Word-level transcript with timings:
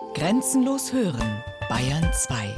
Grenzenlos 0.00 0.92
hören, 0.92 1.44
Bayern 1.68 2.10
2. 2.12 2.54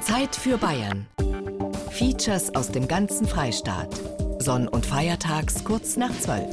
Zeit 0.00 0.34
für 0.34 0.58
Bayern. 0.58 1.06
Features 1.90 2.52
aus 2.56 2.72
dem 2.72 2.88
ganzen 2.88 3.28
Freistaat. 3.28 3.94
Sonn- 4.38 4.66
und 4.66 4.84
Feiertags 4.84 5.62
kurz 5.62 5.96
nach 5.96 6.10
12. 6.18 6.52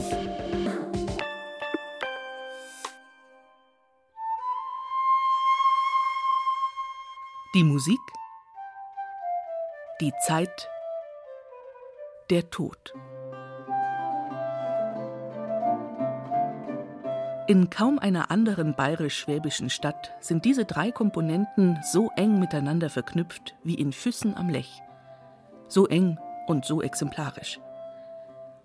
Die 7.55 7.63
Musik, 7.63 7.99
die 10.01 10.13
Zeit, 10.27 10.69
der 12.29 12.49
Tod. 12.51 12.93
In 17.51 17.69
kaum 17.69 17.99
einer 17.99 18.31
anderen 18.31 18.75
bayerisch-schwäbischen 18.75 19.69
Stadt 19.69 20.13
sind 20.21 20.45
diese 20.45 20.63
drei 20.63 20.89
Komponenten 20.89 21.77
so 21.83 22.09
eng 22.15 22.39
miteinander 22.39 22.89
verknüpft 22.89 23.55
wie 23.61 23.73
in 23.73 23.91
Füssen 23.91 24.37
am 24.37 24.47
Lech. 24.47 24.81
So 25.67 25.85
eng 25.85 26.17
und 26.47 26.63
so 26.63 26.81
exemplarisch. 26.81 27.59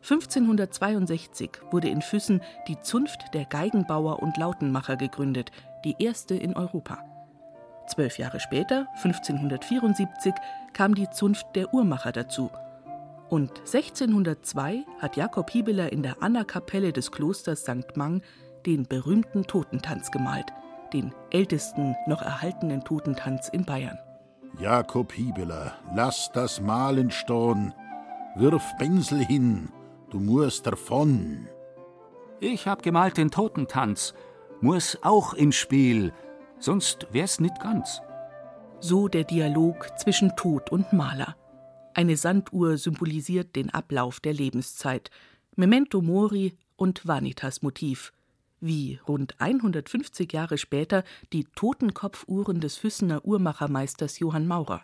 1562 0.02 1.50
wurde 1.72 1.88
in 1.88 2.00
Füssen 2.00 2.40
die 2.68 2.80
Zunft 2.80 3.34
der 3.34 3.46
Geigenbauer 3.46 4.22
und 4.22 4.36
Lautenmacher 4.36 4.94
gegründet, 4.94 5.50
die 5.84 5.96
erste 5.98 6.36
in 6.36 6.54
Europa. 6.54 7.02
Zwölf 7.88 8.18
Jahre 8.18 8.38
später, 8.38 8.86
1574, 9.02 10.32
kam 10.74 10.94
die 10.94 11.10
Zunft 11.10 11.44
der 11.56 11.74
Uhrmacher 11.74 12.12
dazu. 12.12 12.52
Und 13.30 13.50
1602 13.58 14.84
hat 15.00 15.16
Jakob 15.16 15.50
Hiebeler 15.50 15.92
in 15.92 16.04
der 16.04 16.22
Annakapelle 16.22 16.92
des 16.92 17.10
Klosters 17.10 17.62
St. 17.62 17.96
Mang 17.96 18.22
den 18.66 18.84
berühmten 18.86 19.44
Totentanz 19.46 20.10
gemalt, 20.10 20.46
den 20.92 21.14
ältesten 21.30 21.94
noch 22.06 22.22
erhaltenen 22.22 22.82
Totentanz 22.84 23.48
in 23.48 23.64
Bayern. 23.64 23.98
Jakob 24.58 25.12
Hiebeler, 25.12 25.74
lass 25.94 26.30
das 26.32 26.60
Malen 26.60 27.10
stehen. 27.10 27.74
Wirf 28.34 28.64
Pinsel 28.78 29.24
hin, 29.24 29.70
du 30.10 30.18
musst 30.18 30.66
davon. 30.66 31.48
Ich 32.40 32.66
hab 32.66 32.82
gemalt 32.82 33.16
den 33.16 33.30
Totentanz, 33.30 34.14
muss 34.60 34.98
auch 35.02 35.34
ins 35.34 35.56
Spiel, 35.56 36.12
sonst 36.58 37.06
wär's 37.12 37.40
nicht 37.40 37.60
ganz. 37.60 38.00
So 38.80 39.08
der 39.08 39.24
Dialog 39.24 39.90
zwischen 39.98 40.36
Tod 40.36 40.70
und 40.70 40.92
Maler. 40.92 41.36
Eine 41.94 42.16
Sanduhr 42.16 42.76
symbolisiert 42.76 43.56
den 43.56 43.70
Ablauf 43.70 44.20
der 44.20 44.34
Lebenszeit. 44.34 45.10
Memento 45.54 46.02
Mori 46.02 46.58
und 46.76 47.06
Vanitas-Motiv. 47.06 48.12
Wie 48.66 48.98
rund 49.06 49.40
150 49.40 50.32
Jahre 50.32 50.58
später 50.58 51.04
die 51.32 51.44
Totenkopfuhren 51.44 52.60
des 52.60 52.76
Füssener 52.76 53.24
Uhrmachermeisters 53.24 54.18
Johann 54.18 54.48
Maurer. 54.48 54.82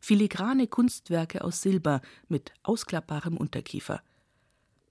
Filigrane 0.00 0.66
Kunstwerke 0.66 1.42
aus 1.42 1.62
Silber 1.62 2.02
mit 2.28 2.52
ausklappbarem 2.62 3.38
Unterkiefer. 3.38 4.02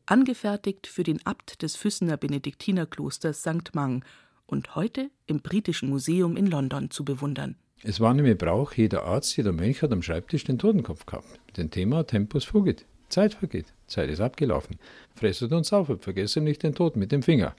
Angefertigt 0.08 0.88
für 0.88 1.04
den 1.04 1.23
Abt 1.23 1.62
des 1.62 1.76
Füssener 1.76 2.17
Benediktinerklosters 2.17 3.42
St. 3.42 3.76
Mang 3.76 4.04
und 4.48 4.76
heute 4.76 5.12
im 5.28 5.42
Britischen 5.42 5.89
Museum 5.89 6.36
in 6.36 6.48
London 6.48 6.89
zu 6.89 7.06
bewundern. 7.06 7.56
Es 7.84 8.00
war 8.00 8.16
nämlich 8.16 8.39
Brauch, 8.39 8.73
jeder 8.73 9.04
Arzt, 9.04 9.38
jeder 9.38 9.52
Mönch 9.52 9.84
hat 9.84 9.92
am 9.92 10.02
Schreibtisch 10.02 10.45
den 10.45 10.58
Totenkopf 10.58 11.06
gehabt. 11.06 11.28
Mit 11.45 11.58
dem 11.58 11.70
Thema 11.70 12.08
Tempus 12.08 12.45
fugit. 12.45 12.88
Zeit 13.10 13.36
vergeht, 13.36 13.67
Zeit 13.86 14.10
ist 14.10 14.20
abgelaufen. 14.20 14.80
Fresset 15.14 15.52
und 15.52 15.67
saufet, 15.67 16.04
vergesse 16.04 16.42
nicht 16.42 16.64
den 16.64 16.73
Tod 16.73 16.95
mit 16.95 17.12
dem 17.12 17.22
Finger. 17.22 17.56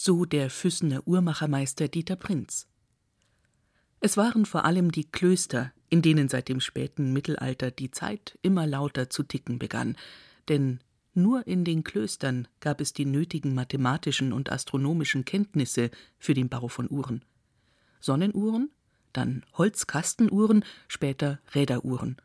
So 0.00 0.24
der 0.24 0.48
Füssener 0.48 1.08
Uhrmachermeister 1.08 1.88
Dieter 1.88 2.14
Prinz. 2.14 2.68
Es 3.98 4.16
waren 4.16 4.46
vor 4.46 4.64
allem 4.64 4.92
die 4.92 5.10
Klöster, 5.10 5.72
in 5.90 6.02
denen 6.02 6.28
seit 6.28 6.48
dem 6.48 6.60
späten 6.60 7.12
Mittelalter 7.12 7.72
die 7.72 7.90
Zeit 7.90 8.38
immer 8.40 8.64
lauter 8.64 9.10
zu 9.10 9.24
ticken 9.24 9.58
begann, 9.58 9.96
denn 10.48 10.78
nur 11.14 11.48
in 11.48 11.64
den 11.64 11.82
Klöstern 11.82 12.46
gab 12.60 12.80
es 12.80 12.92
die 12.92 13.06
nötigen 13.06 13.56
mathematischen 13.56 14.32
und 14.32 14.52
astronomischen 14.52 15.24
Kenntnisse 15.24 15.90
für 16.16 16.32
den 16.32 16.48
Bau 16.48 16.68
von 16.68 16.88
Uhren. 16.88 17.24
Sonnenuhren, 17.98 18.70
dann 19.12 19.44
Holzkastenuhren, 19.54 20.64
später 20.86 21.40
Räderuhren. 21.56 22.18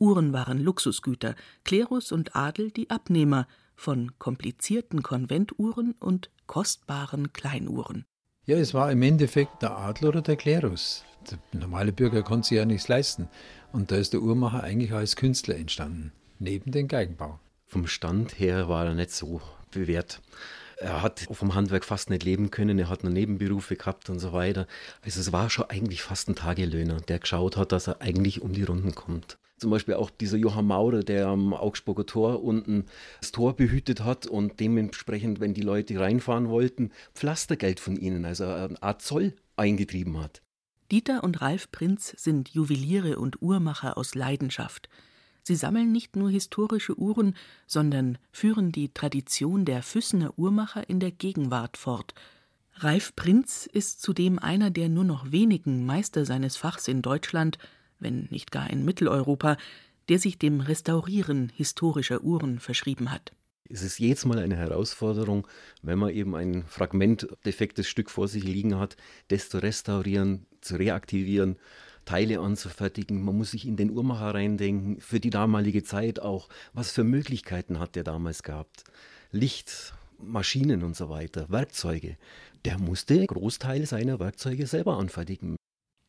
Uhren 0.00 0.32
waren 0.32 0.58
Luxusgüter, 0.58 1.36
Klerus 1.62 2.10
und 2.10 2.34
Adel 2.34 2.72
die 2.72 2.90
Abnehmer 2.90 3.46
von 3.82 4.16
komplizierten 4.18 5.02
Konventuhren 5.02 5.96
und 5.98 6.30
kostbaren 6.46 7.32
Kleinuhren. 7.32 8.04
Ja, 8.46 8.56
es 8.56 8.74
war 8.74 8.90
im 8.92 9.02
Endeffekt 9.02 9.60
der 9.62 9.76
Adel 9.76 10.08
oder 10.08 10.22
der 10.22 10.36
Klerus. 10.36 11.04
Der 11.30 11.38
normale 11.60 11.92
Bürger 11.92 12.22
konnte 12.22 12.48
sich 12.48 12.58
ja 12.58 12.64
nichts 12.64 12.88
leisten. 12.88 13.28
Und 13.72 13.90
da 13.90 13.96
ist 13.96 14.12
der 14.12 14.22
Uhrmacher 14.22 14.62
eigentlich 14.62 14.92
als 14.92 15.16
Künstler 15.16 15.56
entstanden, 15.56 16.12
neben 16.38 16.70
dem 16.70 16.88
Geigenbau. 16.88 17.40
Vom 17.66 17.86
Stand 17.86 18.38
her 18.38 18.68
war 18.68 18.86
er 18.86 18.94
nicht 18.94 19.10
so 19.10 19.40
bewährt. 19.70 20.20
Er 20.76 21.02
hat 21.02 21.26
vom 21.30 21.54
Handwerk 21.54 21.84
fast 21.84 22.10
nicht 22.10 22.24
leben 22.24 22.50
können, 22.50 22.78
er 22.78 22.88
hat 22.88 23.02
nur 23.02 23.12
Nebenberufe 23.12 23.76
gehabt 23.76 24.10
und 24.10 24.18
so 24.18 24.32
weiter. 24.32 24.66
Also 25.02 25.20
es 25.20 25.32
war 25.32 25.48
schon 25.50 25.70
eigentlich 25.70 26.02
fast 26.02 26.28
ein 26.28 26.34
Tagelöhner, 26.34 27.00
der 27.00 27.18
geschaut 27.18 27.56
hat, 27.56 27.72
dass 27.72 27.86
er 27.86 28.00
eigentlich 28.00 28.42
um 28.42 28.52
die 28.52 28.64
Runden 28.64 28.94
kommt. 28.94 29.38
Zum 29.62 29.70
Beispiel 29.70 29.94
auch 29.94 30.10
dieser 30.10 30.38
Johann 30.38 30.66
Maurer, 30.66 31.04
der 31.04 31.28
am 31.28 31.54
Augsburger 31.54 32.04
Tor 32.04 32.42
unten 32.42 32.86
das 33.20 33.30
Tor 33.30 33.54
behütet 33.54 34.02
hat 34.02 34.26
und 34.26 34.58
dementsprechend, 34.58 35.38
wenn 35.38 35.54
die 35.54 35.60
Leute 35.60 36.00
reinfahren 36.00 36.48
wollten, 36.48 36.90
Pflastergeld 37.14 37.78
von 37.78 37.96
ihnen, 37.96 38.24
also 38.24 38.44
eine 38.44 38.82
Art 38.82 39.02
Zoll 39.02 39.36
eingetrieben 39.54 40.20
hat. 40.20 40.42
Dieter 40.90 41.22
und 41.22 41.40
Ralf 41.40 41.70
Prinz 41.70 42.12
sind 42.18 42.48
Juweliere 42.48 43.20
und 43.20 43.40
Uhrmacher 43.40 43.96
aus 43.96 44.16
Leidenschaft. 44.16 44.88
Sie 45.44 45.54
sammeln 45.54 45.92
nicht 45.92 46.16
nur 46.16 46.28
historische 46.28 46.98
Uhren, 46.98 47.36
sondern 47.68 48.18
führen 48.32 48.72
die 48.72 48.92
Tradition 48.92 49.64
der 49.64 49.84
Füssener 49.84 50.36
Uhrmacher 50.36 50.90
in 50.90 50.98
der 50.98 51.12
Gegenwart 51.12 51.76
fort. 51.76 52.14
Ralf 52.74 53.14
Prinz 53.14 53.70
ist 53.72 54.02
zudem 54.02 54.40
einer 54.40 54.72
der 54.72 54.88
nur 54.88 55.04
noch 55.04 55.30
wenigen 55.30 55.86
Meister 55.86 56.24
seines 56.24 56.56
Fachs 56.56 56.88
in 56.88 57.00
Deutschland, 57.00 57.58
wenn 58.02 58.28
nicht 58.30 58.50
gar 58.50 58.68
in 58.68 58.84
Mitteleuropa, 58.84 59.56
der 60.08 60.18
sich 60.18 60.38
dem 60.38 60.60
Restaurieren 60.60 61.50
historischer 61.54 62.22
Uhren 62.22 62.58
verschrieben 62.58 63.10
hat. 63.10 63.32
Es 63.68 63.82
ist 63.82 63.98
jedes 63.98 64.24
Mal 64.26 64.38
eine 64.38 64.56
Herausforderung, 64.56 65.46
wenn 65.82 65.98
man 65.98 66.10
eben 66.10 66.34
ein 66.34 66.64
Fragment, 66.66 67.28
defektes 67.46 67.88
Stück 67.88 68.10
vor 68.10 68.28
sich 68.28 68.44
liegen 68.44 68.78
hat, 68.78 68.96
das 69.28 69.48
zu 69.48 69.62
restaurieren, 69.62 70.46
zu 70.60 70.76
reaktivieren, 70.76 71.56
Teile 72.04 72.40
anzufertigen. 72.40 73.22
Man 73.22 73.36
muss 73.38 73.52
sich 73.52 73.66
in 73.66 73.76
den 73.76 73.90
Uhrmacher 73.90 74.34
reindenken, 74.34 75.00
für 75.00 75.20
die 75.20 75.30
damalige 75.30 75.84
Zeit 75.84 76.20
auch. 76.20 76.48
Was 76.72 76.90
für 76.90 77.04
Möglichkeiten 77.04 77.78
hat 77.78 77.94
der 77.94 78.04
damals 78.04 78.42
gehabt? 78.42 78.84
Licht, 79.30 79.94
Maschinen 80.18 80.82
und 80.82 80.96
so 80.96 81.08
weiter, 81.08 81.46
Werkzeuge. 81.48 82.16
Der 82.64 82.78
musste 82.78 83.24
Großteil 83.26 83.86
seiner 83.86 84.20
Werkzeuge 84.20 84.66
selber 84.66 84.98
anfertigen. 84.98 85.56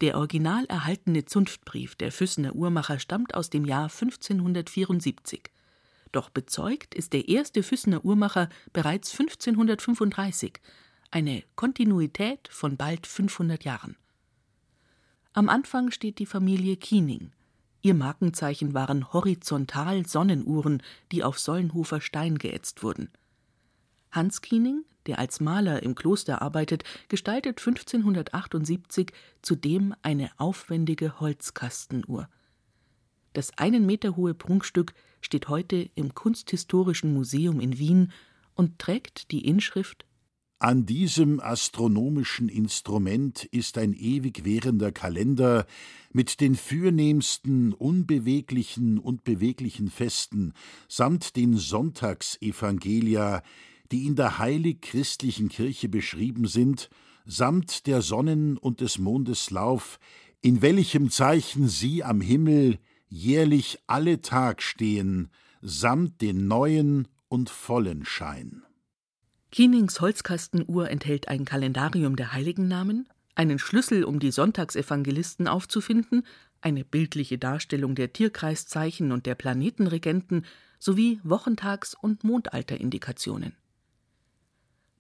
Der 0.04 0.18
original 0.18 0.66
erhaltene 0.66 1.24
Zunftbrief 1.24 1.96
der 1.96 2.12
Füssener 2.12 2.54
Uhrmacher 2.56 3.00
stammt 3.00 3.36
aus 3.36 3.50
dem 3.50 3.64
Jahr 3.64 3.84
1574. 3.84 5.50
Doch 6.12 6.30
bezeugt 6.30 6.94
ist 6.94 7.14
der 7.14 7.30
erste 7.30 7.64
Füssener 7.64 8.04
Uhrmacher 8.04 8.50
bereits 8.74 9.18
1535, 9.18 10.60
eine 11.10 11.42
Kontinuität 11.56 12.50
von 12.52 12.76
bald 12.76 13.08
500 13.08 13.64
Jahren. 13.64 13.96
Am 15.32 15.48
Anfang 15.48 15.90
steht 15.90 16.20
die 16.20 16.26
Familie 16.26 16.76
Kiening. 16.76 17.32
Ihr 17.82 17.94
Markenzeichen 17.94 18.74
waren 18.74 19.14
horizontal 19.14 20.06
Sonnenuhren, 20.06 20.84
die 21.14 21.24
auf 21.24 21.40
Sollenhofer 21.40 22.02
Stein 22.02 22.38
geätzt 22.40 22.84
wurden. 22.84 23.10
Hans 24.12 24.42
Kiening, 24.42 24.84
der 25.06 25.20
als 25.20 25.40
Maler 25.40 25.84
im 25.84 25.96
Kloster 25.96 26.42
arbeitet, 26.42 26.84
gestaltet 27.10 27.60
1578 27.60 29.12
zudem 29.42 29.94
eine 30.02 30.32
aufwendige 30.38 31.20
Holzkastenuhr. 31.20 32.30
Das 33.34 33.58
einen 33.58 33.86
Meter 33.86 34.16
hohe 34.16 34.34
Prunkstück 34.34 34.94
steht 35.20 35.50
heute 35.50 35.90
im 35.96 36.14
Kunsthistorischen 36.14 37.14
Museum 37.14 37.60
in 37.60 37.78
Wien 37.80 38.12
und 38.56 38.80
trägt 38.80 39.32
die 39.32 39.46
Inschrift 39.46 40.06
An 40.60 40.86
diesem 40.86 41.40
astronomischen 41.40 42.48
Instrument 42.48 43.44
ist 43.46 43.78
ein 43.78 43.94
ewig 43.94 44.46
währender 44.46 44.92
Kalender 44.92 45.66
mit 46.12 46.40
den 46.40 46.56
fürnehmsten, 46.56 47.74
unbeweglichen 47.74 49.00
und 49.00 49.24
beweglichen 49.24 49.90
Festen 49.90 50.54
samt 50.88 51.36
den 51.36 51.58
Sonntagsevangelia, 51.58 53.42
die 53.92 54.06
in 54.06 54.16
der 54.16 54.40
heilig-christlichen 54.40 55.50
Kirche 55.50 55.90
beschrieben 55.90 56.48
sind, 56.48 56.90
samt 57.26 57.88
der 57.88 58.02
Sonnen 58.02 58.58
und 58.58 58.82
des 58.82 58.98
Mondes 58.98 59.52
Lauf, 59.52 60.00
in 60.42 60.62
welchem 60.62 61.10
Zeichen 61.10 61.68
sie 61.68 62.04
am 62.04 62.22
Himmel 62.22 62.80
jährlich 63.08 63.78
alle 63.88 64.22
Tag 64.22 64.62
stehen, 64.62 65.30
samt 65.62 66.22
den 66.22 66.48
neuen 66.48 67.08
und 67.30 67.50
vollen 67.50 68.06
Schein. 68.06 68.64
Kienings 69.52 70.02
Holzkastenuhr 70.02 70.90
enthält 70.90 71.28
ein 71.28 71.46
Kalendarium 71.46 72.16
der 72.16 72.34
Heiligennamen, 72.34 73.08
einen 73.36 73.60
Schlüssel, 73.60 74.04
um 74.04 74.20
die 74.20 74.32
Sonntagsevangelisten 74.32 75.48
aufzufinden, 75.48 76.26
eine 76.62 76.84
bildliche 76.84 77.38
Darstellung 77.38 77.96
der 77.96 78.14
Tierkreiszeichen 78.14 79.12
und 79.12 79.26
der 79.26 79.36
Planetenregenten 79.36 80.46
sowie 80.80 81.20
Wochentags- 81.24 81.96
und 81.96 82.24
Mondalterindikationen. 82.24 83.56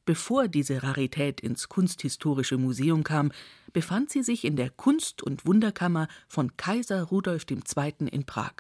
Bevor 0.05 0.49
diese 0.49 0.83
Rarität 0.83 1.39
ins 1.39 1.69
Kunsthistorische 1.69 2.57
Museum 2.57 3.03
kam, 3.03 3.31
befand 3.71 4.09
sie 4.09 4.21
sich 4.21 4.43
in 4.43 4.57
der 4.57 4.69
Kunst- 4.69 5.23
und 5.23 5.45
Wunderkammer 5.45 6.09
von 6.27 6.57
Kaiser 6.57 7.03
Rudolf 7.03 7.45
II. 7.49 8.09
in 8.11 8.25
Prag. 8.25 8.53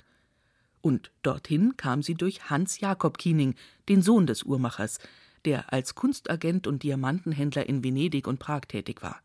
Und 0.81 1.11
dorthin 1.21 1.75
kam 1.75 2.01
sie 2.01 2.15
durch 2.15 2.49
Hans 2.49 2.79
Jakob 2.79 3.17
Kiening, 3.17 3.55
den 3.89 4.01
Sohn 4.01 4.25
des 4.25 4.43
Uhrmachers, 4.43 4.99
der 5.45 5.73
als 5.73 5.95
Kunstagent 5.95 6.65
und 6.65 6.83
Diamantenhändler 6.83 7.67
in 7.67 7.83
Venedig 7.83 8.27
und 8.27 8.39
Prag 8.39 8.61
tätig 8.67 9.01
war. 9.01 9.21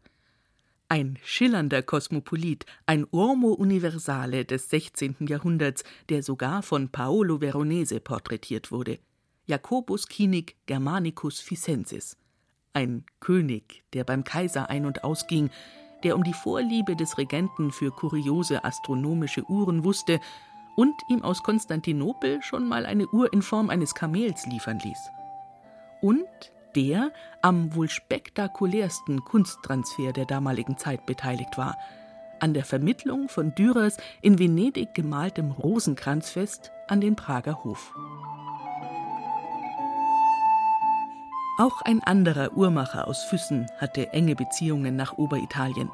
Ein 0.88 1.18
schillernder 1.22 1.82
Kosmopolit, 1.82 2.64
ein 2.86 3.06
Uomo 3.12 3.52
Universale 3.52 4.44
des 4.44 4.70
16. 4.70 5.26
Jahrhunderts, 5.28 5.84
der 6.08 6.22
sogar 6.22 6.62
von 6.62 6.88
Paolo 6.88 7.40
Veronese 7.40 8.00
porträtiert 8.00 8.72
wurde. 8.72 8.98
Jacobus 9.48 10.08
Kienig 10.08 10.56
Germanicus 10.66 11.40
Ficensis. 11.40 12.18
Ein 12.74 13.06
König, 13.18 13.82
der 13.94 14.04
beim 14.04 14.22
Kaiser 14.22 14.68
ein- 14.68 14.84
und 14.84 15.04
ausging, 15.04 15.48
der 16.04 16.16
um 16.16 16.22
die 16.22 16.34
Vorliebe 16.34 16.96
des 16.96 17.16
Regenten 17.16 17.72
für 17.72 17.90
kuriose 17.90 18.62
astronomische 18.62 19.42
Uhren 19.48 19.84
wusste 19.84 20.20
und 20.76 20.92
ihm 21.08 21.22
aus 21.22 21.42
Konstantinopel 21.42 22.42
schon 22.42 22.68
mal 22.68 22.84
eine 22.84 23.08
Uhr 23.08 23.32
in 23.32 23.40
Form 23.40 23.70
eines 23.70 23.94
Kamels 23.94 24.44
liefern 24.44 24.80
ließ. 24.80 25.08
Und 26.02 26.52
der 26.76 27.10
am 27.40 27.74
wohl 27.74 27.88
spektakulärsten 27.88 29.24
Kunsttransfer 29.24 30.12
der 30.12 30.26
damaligen 30.26 30.76
Zeit 30.76 31.06
beteiligt 31.06 31.56
war, 31.56 31.78
an 32.38 32.52
der 32.52 32.66
Vermittlung 32.66 33.30
von 33.30 33.54
Dürers 33.54 33.96
in 34.20 34.38
Venedig 34.38 34.92
gemaltem 34.92 35.52
Rosenkranzfest 35.52 36.70
an 36.86 37.00
den 37.00 37.16
Prager 37.16 37.64
Hof. 37.64 37.94
Auch 41.60 41.82
ein 41.82 42.00
anderer 42.04 42.56
Uhrmacher 42.56 43.08
aus 43.08 43.24
Füssen 43.24 43.66
hatte 43.78 44.12
enge 44.12 44.36
Beziehungen 44.36 44.94
nach 44.94 45.18
Oberitalien. 45.18 45.90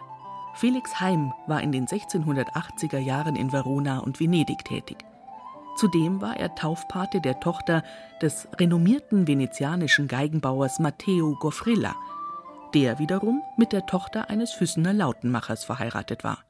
Felix 0.57 1.01
Heim 1.01 1.33
war 1.47 1.63
in 1.63 1.73
den 1.73 1.87
1680er 1.87 2.99
Jahren 2.99 3.35
in 3.35 3.51
Verona 3.51 4.01
und 4.01 4.21
Venedig 4.21 4.63
tätig. 4.67 4.99
Zudem 5.79 6.21
war 6.21 6.37
er 6.37 6.55
Taufpate 6.55 7.23
der 7.23 7.41
Tochter 7.41 7.83
des 8.21 8.47
renommierten 8.61 9.27
venezianischen 9.27 10.07
Geigenbauers 10.07 10.81
Matteo 10.81 11.35
Goffrilla, 11.41 11.97
der 12.75 12.99
wiederum 12.99 13.43
mit 13.57 13.73
der 13.73 13.87
Tochter 13.87 14.29
eines 14.29 14.53
Füssener 14.53 14.93
Lautenmachers 14.93 15.65
verheiratet 15.65 16.25
war. 16.25 16.45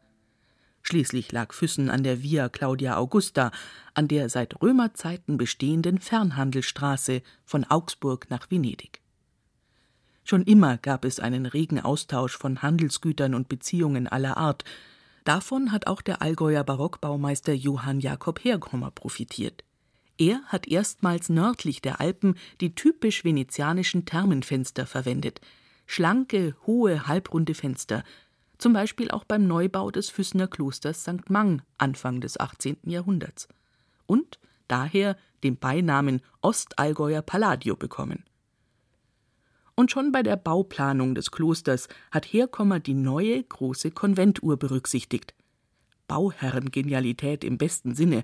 Schließlich 0.82 1.30
lag 1.30 1.52
Füssen 1.54 1.88
an 1.88 2.02
der 2.02 2.24
Via 2.24 2.48
Claudia 2.48 2.96
Augusta, 2.96 3.52
an 3.94 4.08
der 4.08 4.28
seit 4.28 4.60
Römerzeiten 4.60 5.36
bestehenden 5.36 6.00
Fernhandelsstraße 6.00 7.22
von 7.44 7.62
Augsburg 7.62 8.26
nach 8.28 8.50
Venedig. 8.50 9.03
Schon 10.24 10.42
immer 10.42 10.78
gab 10.78 11.04
es 11.04 11.20
einen 11.20 11.46
regen 11.46 11.80
Austausch 11.80 12.36
von 12.36 12.62
Handelsgütern 12.62 13.34
und 13.34 13.48
Beziehungen 13.48 14.08
aller 14.08 14.36
Art, 14.36 14.64
Davon 15.24 15.72
hat 15.72 15.86
auch 15.86 16.02
der 16.02 16.20
Allgäuer 16.20 16.64
Barockbaumeister 16.64 17.54
Johann 17.54 18.00
Jakob 18.00 18.44
Herkommer 18.44 18.90
profitiert. 18.90 19.64
Er 20.18 20.42
hat 20.44 20.68
erstmals 20.68 21.30
nördlich 21.30 21.80
der 21.80 21.98
Alpen 21.98 22.36
die 22.60 22.74
typisch 22.74 23.24
venezianischen 23.24 24.04
Thermenfenster 24.04 24.86
verwendet. 24.86 25.40
Schlanke, 25.86 26.54
hohe, 26.66 27.06
halbrunde 27.08 27.54
Fenster, 27.54 28.04
zum 28.58 28.74
Beispiel 28.74 29.10
auch 29.10 29.24
beim 29.24 29.46
Neubau 29.46 29.90
des 29.90 30.10
Füssener 30.10 30.46
Klosters 30.46 31.02
St. 31.02 31.30
Mang 31.30 31.62
Anfang 31.78 32.20
des 32.20 32.38
18. 32.38 32.76
Jahrhunderts. 32.84 33.48
Und 34.06 34.38
daher 34.68 35.16
den 35.42 35.56
Beinamen 35.56 36.20
Ostallgäuer 36.42 37.22
Palladio 37.22 37.76
bekommen. 37.76 38.24
Und 39.76 39.90
schon 39.90 40.12
bei 40.12 40.22
der 40.22 40.36
Bauplanung 40.36 41.14
des 41.14 41.30
Klosters 41.30 41.88
hat 42.10 42.26
Herkommer 42.26 42.80
die 42.80 42.94
neue 42.94 43.42
große 43.42 43.90
Konventuhr 43.90 44.56
berücksichtigt. 44.56 45.34
Bauherrengenialität 46.06 47.44
im 47.44 47.58
besten 47.58 47.94
Sinne, 47.94 48.22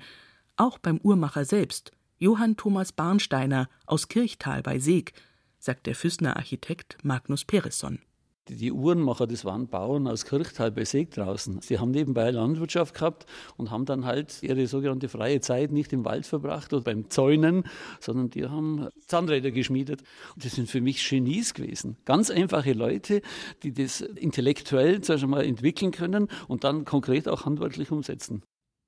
auch 0.56 0.78
beim 0.78 0.98
Uhrmacher 0.98 1.44
selbst, 1.44 1.92
Johann 2.18 2.56
Thomas 2.56 2.92
Barnsteiner 2.92 3.68
aus 3.86 4.08
Kirchtal 4.08 4.62
bei 4.62 4.78
Seeg, 4.78 5.14
sagt 5.58 5.86
der 5.86 5.94
Füßner 5.94 6.36
Architekt 6.36 6.98
Magnus 7.02 7.44
Peresson 7.44 7.98
die 8.48 8.72
Uhrenmacher, 8.72 9.26
das 9.26 9.44
waren 9.44 9.68
Bauern 9.68 10.08
aus 10.08 10.24
Kirchtal 10.24 10.72
bei 10.72 10.84
Seeg 10.84 11.10
draußen. 11.12 11.60
Sie 11.60 11.78
haben 11.78 11.90
nebenbei 11.90 12.30
Landwirtschaft 12.30 12.94
gehabt 12.94 13.26
und 13.56 13.70
haben 13.70 13.84
dann 13.84 14.04
halt 14.04 14.42
ihre 14.42 14.66
sogenannte 14.66 15.08
freie 15.08 15.40
Zeit 15.40 15.70
nicht 15.70 15.92
im 15.92 16.04
Wald 16.04 16.26
verbracht 16.26 16.72
oder 16.72 16.82
beim 16.82 17.10
Zäunen, 17.10 17.64
sondern 18.00 18.30
die 18.30 18.46
haben 18.46 18.88
Zahnräder 19.06 19.50
geschmiedet. 19.50 20.02
Und 20.34 20.44
das 20.44 20.52
sind 20.52 20.68
für 20.68 20.80
mich 20.80 21.06
Genies 21.08 21.54
gewesen. 21.54 21.96
Ganz 22.04 22.30
einfache 22.30 22.72
Leute, 22.72 23.22
die 23.62 23.72
das 23.72 24.00
intellektuell 24.00 25.00
zuerst 25.00 25.24
einmal 25.24 25.44
entwickeln 25.44 25.92
können 25.92 26.28
und 26.48 26.64
dann 26.64 26.84
konkret 26.84 27.28
auch 27.28 27.44
handwerklich 27.44 27.90
umsetzen. 27.90 28.42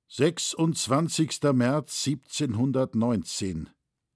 26. 0.09 1.41
März 1.53 2.05
1719. 2.05 3.69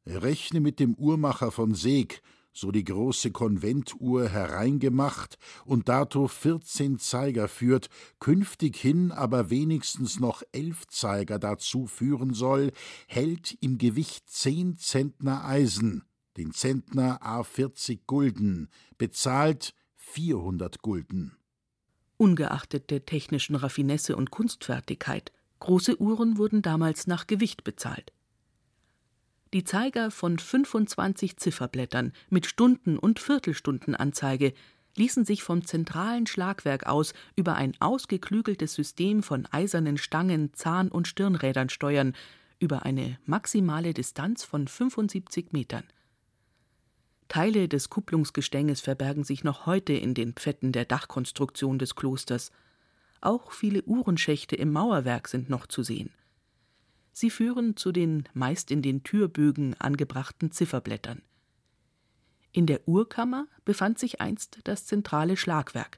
Rechne 0.06 0.60
mit 0.62 0.80
dem 0.80 0.94
Uhrmacher 0.94 1.52
von 1.52 1.74
Seeg, 1.74 2.22
so 2.58 2.72
die 2.72 2.84
große 2.84 3.32
Konventuhr 3.32 4.28
hereingemacht 4.28 5.38
und 5.66 5.88
dato 5.90 6.28
vierzehn 6.28 6.98
Zeiger 6.98 7.48
führt, 7.48 7.90
künftig 8.20 8.76
hin 8.76 9.12
aber 9.12 9.50
wenigstens 9.50 10.20
noch 10.20 10.42
elf 10.52 10.88
Zeiger 10.88 11.38
dazu 11.40 11.86
führen 11.86 12.34
soll, 12.34 12.72
hält 13.08 13.58
im 13.62 13.78
Gewicht 13.78 14.30
zehn 14.30 14.76
Zentner 14.78 15.46
Eisen, 15.46 16.04
den 16.38 16.52
Zentner 16.52 17.20
a 17.22 17.44
vierzig 17.44 18.08
Gulden, 18.08 18.70
bezahlt 18.98 19.76
vierhundert 19.96 20.82
Gulden. 20.82 21.38
Ungeachtet 22.18 22.90
der 22.90 23.06
technischen 23.06 23.56
Raffinesse 23.56 24.16
und 24.16 24.32
Kunstfertigkeit, 24.32 25.32
große 25.60 26.02
Uhren 26.02 26.38
wurden 26.38 26.64
damals 26.64 27.06
nach 27.06 27.28
Gewicht 27.28 27.64
bezahlt. 27.64 28.12
Die 29.54 29.64
Zeiger 29.64 30.12
von 30.12 30.38
25 30.40 31.38
Zifferblättern 31.38 32.12
mit 32.30 32.46
Stunden- 32.46 32.98
und 32.98 33.20
Viertelstundenanzeige 33.20 34.54
ließen 34.98 35.24
sich 35.24 35.44
vom 35.44 35.66
zentralen 35.66 36.28
Schlagwerk 36.28 36.86
aus 36.86 37.14
über 37.36 37.56
ein 37.56 37.74
ausgeklügeltes 37.80 38.74
System 38.74 39.24
von 39.24 39.46
eisernen 39.46 39.98
Stangen, 39.98 40.54
Zahn- 40.54 40.90
und 40.90 41.08
Stirnrädern 41.08 41.70
steuern, 41.70 42.14
über 42.60 42.84
eine 42.84 43.20
maximale 43.26 43.94
Distanz 43.94 44.44
von 44.44 44.68
75 44.68 45.54
Metern. 45.54 45.84
Teile 47.28 47.68
des 47.68 47.90
Kupplungsgestänges 47.90 48.82
verbergen 48.82 49.24
sich 49.24 49.44
noch 49.44 49.66
heute 49.66 49.94
in 49.94 50.14
den 50.14 50.34
Pfetten 50.34 50.72
der 50.72 50.86
Dachkonstruktion 50.86 51.78
des 51.78 51.96
Klosters. 51.96 52.52
Auch 53.22 53.52
viele 53.52 53.84
Uhrenschächte 53.84 54.56
im 54.56 54.72
Mauerwerk 54.72 55.28
sind 55.28 55.50
noch 55.50 55.68
zu 55.68 55.84
sehen. 55.84 56.12
Sie 57.20 57.32
führen 57.32 57.76
zu 57.76 57.92
den 57.92 58.30
meist 58.36 58.70
in 58.70 58.84
den 58.84 59.02
Türbögen 59.02 59.74
angebrachten 59.82 60.52
Zifferblättern. 60.52 61.24
In 62.52 62.68
der 62.68 62.88
Uhrkammer 62.88 63.48
befand 63.66 63.98
sich 63.98 64.22
einst 64.22 64.60
das 64.66 64.86
zentrale 64.86 65.36
Schlagwerk. 65.36 65.98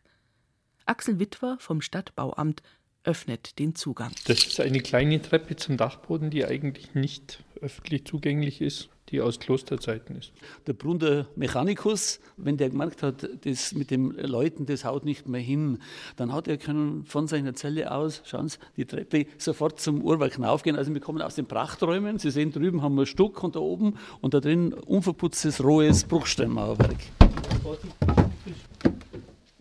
Axel 0.85 1.19
Witwer 1.19 1.57
vom 1.59 1.81
Stadtbauamt 1.81 2.63
öffnet 3.03 3.59
den 3.59 3.75
Zugang. 3.75 4.11
Das 4.25 4.45
ist 4.45 4.59
eine 4.59 4.79
kleine 4.79 5.21
Treppe 5.21 5.55
zum 5.55 5.77
Dachboden, 5.77 6.29
die 6.29 6.45
eigentlich 6.45 6.93
nicht 6.93 7.43
öffentlich 7.61 8.05
zugänglich 8.05 8.61
ist 8.61 8.89
die 9.11 9.21
aus 9.21 9.39
Klosterzeiten 9.39 10.15
ist. 10.15 10.31
Der 10.67 10.73
Bruder 10.73 11.27
Mechanicus, 11.35 12.19
wenn 12.37 12.57
der 12.57 12.69
gemerkt 12.69 13.03
hat, 13.03 13.27
das 13.45 13.73
mit 13.73 13.91
dem 13.91 14.11
Läuten, 14.11 14.65
das 14.65 14.85
haut 14.85 15.05
nicht 15.05 15.27
mehr 15.27 15.41
hin, 15.41 15.79
dann 16.15 16.33
hat 16.33 16.47
er 16.47 16.57
können 16.57 17.03
von 17.05 17.27
seiner 17.27 17.53
Zelle 17.53 17.91
aus, 17.91 18.21
schauen 18.25 18.49
Sie, 18.49 18.57
die 18.77 18.85
Treppe 18.85 19.25
sofort 19.37 19.79
zum 19.79 20.01
Uhrwerk 20.01 20.35
hinaufgehen. 20.35 20.75
Also 20.75 20.93
wir 20.93 21.01
kommen 21.01 21.21
aus 21.21 21.35
den 21.35 21.47
Prachträumen. 21.47 22.19
Sie 22.19 22.31
sehen 22.31 22.51
drüben 22.51 22.81
haben 22.81 22.95
wir 22.95 23.05
Stuck 23.05 23.43
und 23.43 23.55
da 23.55 23.59
oben 23.59 23.95
und 24.21 24.33
da 24.33 24.39
drin 24.39 24.73
unverputztes, 24.73 25.63
rohes 25.63 26.03
Bruchsteinmauerwerk. 26.03 26.97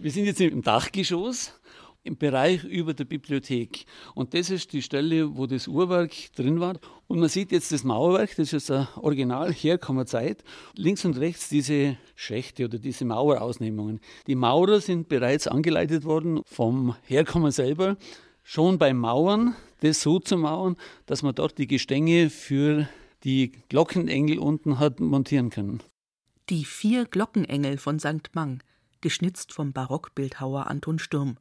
Wir 0.00 0.10
sind 0.12 0.26
jetzt 0.26 0.40
im 0.40 0.62
Dachgeschoss 0.62 1.57
im 2.08 2.16
Bereich 2.16 2.64
über 2.64 2.94
der 2.94 3.04
Bibliothek. 3.04 3.84
Und 4.14 4.34
das 4.34 4.50
ist 4.50 4.72
die 4.72 4.82
Stelle, 4.82 5.36
wo 5.36 5.46
das 5.46 5.68
Uhrwerk 5.68 6.12
drin 6.34 6.58
war. 6.58 6.80
Und 7.06 7.20
man 7.20 7.28
sieht 7.28 7.52
jetzt 7.52 7.70
das 7.70 7.84
Mauerwerk, 7.84 8.34
das 8.36 8.52
ist 8.52 8.70
ein 8.70 8.88
Original 8.96 9.52
Herkommerzeit. 9.52 10.42
Links 10.74 11.04
und 11.04 11.18
rechts 11.18 11.48
diese 11.48 11.96
Schächte 12.16 12.64
oder 12.64 12.78
diese 12.78 13.04
Mauerausnehmungen. 13.04 14.00
Die 14.26 14.34
Maurer 14.34 14.80
sind 14.80 15.08
bereits 15.08 15.46
angeleitet 15.46 16.04
worden 16.04 16.40
vom 16.44 16.96
Herkommer 17.04 17.52
selber, 17.52 17.96
schon 18.42 18.78
beim 18.78 18.98
Mauern, 18.98 19.54
das 19.80 20.02
so 20.02 20.18
zu 20.18 20.36
mauern, 20.36 20.76
dass 21.06 21.22
man 21.22 21.34
dort 21.34 21.58
die 21.58 21.66
Gestänge 21.66 22.30
für 22.30 22.88
die 23.24 23.52
Glockenengel 23.68 24.38
unten 24.38 24.78
hat 24.78 25.00
montieren 25.00 25.50
können. 25.50 25.82
Die 26.48 26.64
vier 26.64 27.04
Glockenengel 27.04 27.76
von 27.76 27.98
St. 27.98 28.30
Mang, 28.32 28.62
geschnitzt 29.00 29.52
vom 29.52 29.72
Barockbildhauer 29.72 30.66
Anton 30.66 30.98
Sturm. 30.98 31.36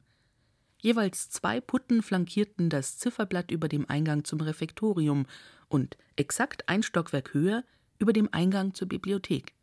Jeweils 0.80 1.28
zwei 1.28 1.60
Putten 1.60 2.02
flankierten 2.02 2.70
das 2.70 2.98
Zifferblatt 2.98 3.50
über 3.50 3.68
dem 3.68 3.88
Eingang 3.90 4.24
zum 4.24 4.40
Refektorium 4.40 5.26
und 5.68 5.96
exakt 6.16 6.68
ein 6.68 6.82
Stockwerk 6.82 7.34
höher 7.34 7.64
über 7.98 8.12
dem 8.12 8.28
Eingang 8.32 8.74
zur 8.74 8.88
Bibliothek. 8.88 9.54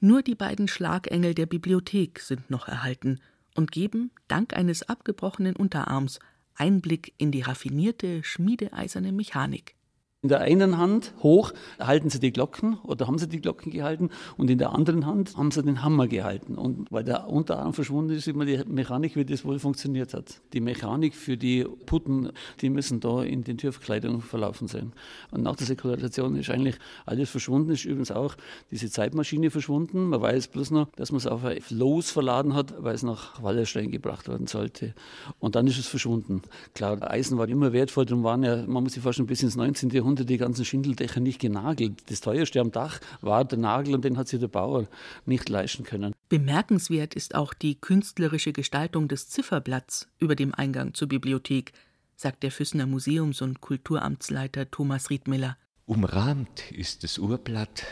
Nur 0.00 0.22
die 0.22 0.34
beiden 0.34 0.68
Schlagengel 0.68 1.34
der 1.34 1.46
Bibliothek 1.46 2.20
sind 2.20 2.50
noch 2.50 2.68
erhalten 2.68 3.20
und 3.56 3.72
geben, 3.72 4.12
dank 4.28 4.54
eines 4.54 4.88
abgebrochenen 4.88 5.56
Unterarms, 5.56 6.20
Einblick 6.54 7.14
in 7.18 7.32
die 7.32 7.40
raffinierte, 7.40 8.22
schmiedeeiserne 8.22 9.10
Mechanik. 9.12 9.74
In 10.28 10.32
der 10.32 10.42
einen 10.42 10.76
Hand 10.76 11.14
hoch 11.22 11.54
halten 11.80 12.10
sie 12.10 12.20
die 12.20 12.34
Glocken 12.34 12.76
oder 12.82 13.06
haben 13.06 13.16
sie 13.16 13.30
die 13.30 13.40
Glocken 13.40 13.72
gehalten 13.72 14.10
und 14.36 14.50
in 14.50 14.58
der 14.58 14.74
anderen 14.74 15.06
Hand 15.06 15.38
haben 15.38 15.50
sie 15.50 15.62
den 15.62 15.82
Hammer 15.82 16.06
gehalten. 16.06 16.56
Und 16.56 16.92
weil 16.92 17.02
der 17.02 17.30
Unterarm 17.30 17.72
verschwunden 17.72 18.12
ist, 18.12 18.24
sieht 18.24 18.36
man 18.36 18.46
die 18.46 18.62
Mechanik, 18.66 19.16
wie 19.16 19.24
das 19.24 19.46
wohl 19.46 19.58
funktioniert 19.58 20.12
hat. 20.12 20.42
Die 20.52 20.60
Mechanik 20.60 21.14
für 21.14 21.38
die 21.38 21.64
Putten, 21.86 22.28
die 22.60 22.68
müssen 22.68 23.00
da 23.00 23.22
in 23.22 23.42
den 23.42 23.56
Türverkleidungen 23.56 24.20
verlaufen 24.20 24.68
sein. 24.68 24.92
Und 25.30 25.44
nach 25.44 25.56
der 25.56 25.66
Säkularisation 25.66 26.36
ist 26.36 26.50
eigentlich 26.50 26.76
alles 27.06 27.30
verschwunden, 27.30 27.70
ist 27.70 27.86
übrigens 27.86 28.10
auch 28.10 28.34
diese 28.70 28.90
Zeitmaschine 28.90 29.50
verschwunden. 29.50 30.10
Man 30.10 30.20
weiß 30.20 30.48
bloß 30.48 30.72
noch, 30.72 30.90
dass 30.96 31.10
man 31.10 31.20
es 31.20 31.26
auf 31.26 31.42
ein 31.42 31.62
Floß 31.62 32.10
verladen 32.10 32.52
hat, 32.52 32.74
weil 32.84 32.94
es 32.94 33.02
nach 33.02 33.42
Wallerstein 33.42 33.90
gebracht 33.90 34.28
werden 34.28 34.46
sollte. 34.46 34.92
Und 35.38 35.54
dann 35.54 35.66
ist 35.66 35.78
es 35.78 35.86
verschwunden. 35.86 36.42
Klar, 36.74 37.10
Eisen 37.10 37.38
war 37.38 37.48
immer 37.48 37.72
wertvoll, 37.72 38.04
darum 38.04 38.24
waren 38.24 38.42
ja, 38.42 38.66
man 38.66 38.82
muss 38.82 38.92
sich 38.92 39.02
vorstellen, 39.02 39.26
bis 39.26 39.42
ins 39.42 39.56
19. 39.56 39.88
Jahrhundert 39.88 40.17
Jahrhundert 40.18 40.30
die 40.30 40.38
ganzen 40.38 40.64
Schindeldächer 40.64 41.20
nicht 41.20 41.40
genagelt. 41.40 42.10
Das 42.10 42.20
teuerste 42.20 42.60
am 42.60 42.72
Dach 42.72 43.00
war 43.20 43.44
der 43.44 43.58
Nagel 43.58 43.94
und 43.94 44.04
den 44.04 44.16
hat 44.16 44.28
sich 44.28 44.40
der 44.40 44.48
Bauer 44.48 44.86
nicht 45.26 45.48
leisten 45.48 45.84
können. 45.84 46.14
Bemerkenswert 46.28 47.14
ist 47.14 47.34
auch 47.34 47.54
die 47.54 47.76
künstlerische 47.76 48.52
Gestaltung 48.52 49.08
des 49.08 49.28
Zifferblatts 49.28 50.08
über 50.18 50.34
dem 50.34 50.54
Eingang 50.54 50.94
zur 50.94 51.08
Bibliothek, 51.08 51.72
sagt 52.16 52.42
der 52.42 52.50
Füssener 52.50 52.86
Museums- 52.86 53.42
und 53.42 53.60
Kulturamtsleiter 53.60 54.70
Thomas 54.70 55.10
Riedmiller. 55.10 55.56
Umrahmt 55.86 56.70
ist 56.72 57.04
das 57.04 57.18
Urblatt 57.18 57.84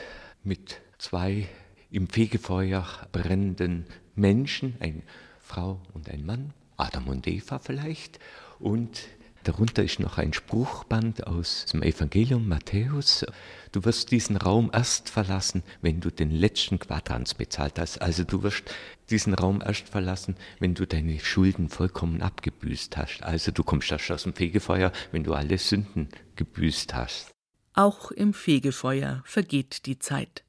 mit 0.43 0.81
zwei 0.99 1.49
im 1.91 2.09
Fegefeuer 2.09 2.87
brennenden 3.13 3.87
Menschen, 4.15 4.75
eine 4.81 5.03
Frau 5.41 5.81
und 5.95 6.11
ein 6.11 6.27
Mann, 6.27 6.53
Adam 6.77 7.09
und 7.09 7.27
Eva 7.27 7.59
vielleicht, 7.59 8.19
und 8.59 9.03
Darunter 9.47 9.85
ist 9.85 10.01
noch 10.01 10.19
ein 10.19 10.33
Spruchband 10.33 11.29
aus 11.29 11.67
dem 11.67 11.81
Evangelium 11.85 12.49
Matthäus. 12.49 13.25
Du 13.71 13.85
wirst 13.85 14.11
diesen 14.11 14.37
Raum 14.37 14.73
erst 14.73 15.09
verlassen, 15.09 15.63
wenn 15.81 16.01
du 16.01 16.11
den 16.11 16.33
letzten 16.33 16.81
Quadranz 16.81 17.35
bezahlt 17.35 17.79
hast. 17.79 18.03
Also 18.03 18.25
du 18.25 18.43
wirst 18.43 18.65
diesen 19.09 19.35
Raum 19.35 19.63
erst 19.65 19.89
verlassen, 19.89 20.35
wenn 20.59 20.75
du 20.75 20.85
deine 20.85 21.21
Schulden 21.21 21.69
vollkommen 21.69 22.23
abgebüßt 22.23 22.97
hast. 22.97 23.23
Also 23.23 23.53
du 23.53 23.63
kommst 23.63 23.93
erst 23.93 24.11
aus 24.11 24.25
dem 24.25 24.35
Fegefeuer, 24.35 24.91
wenn 25.13 25.23
du 25.23 25.33
alle 25.33 25.59
Sünden 25.59 26.09
gebüßt 26.35 26.93
hast. 26.95 27.31
Auch 27.73 28.11
im 28.11 28.35
Fegefeuer 28.35 29.23
vergeht 29.25 29.87
die 29.87 30.01
Zeit. 30.01 30.43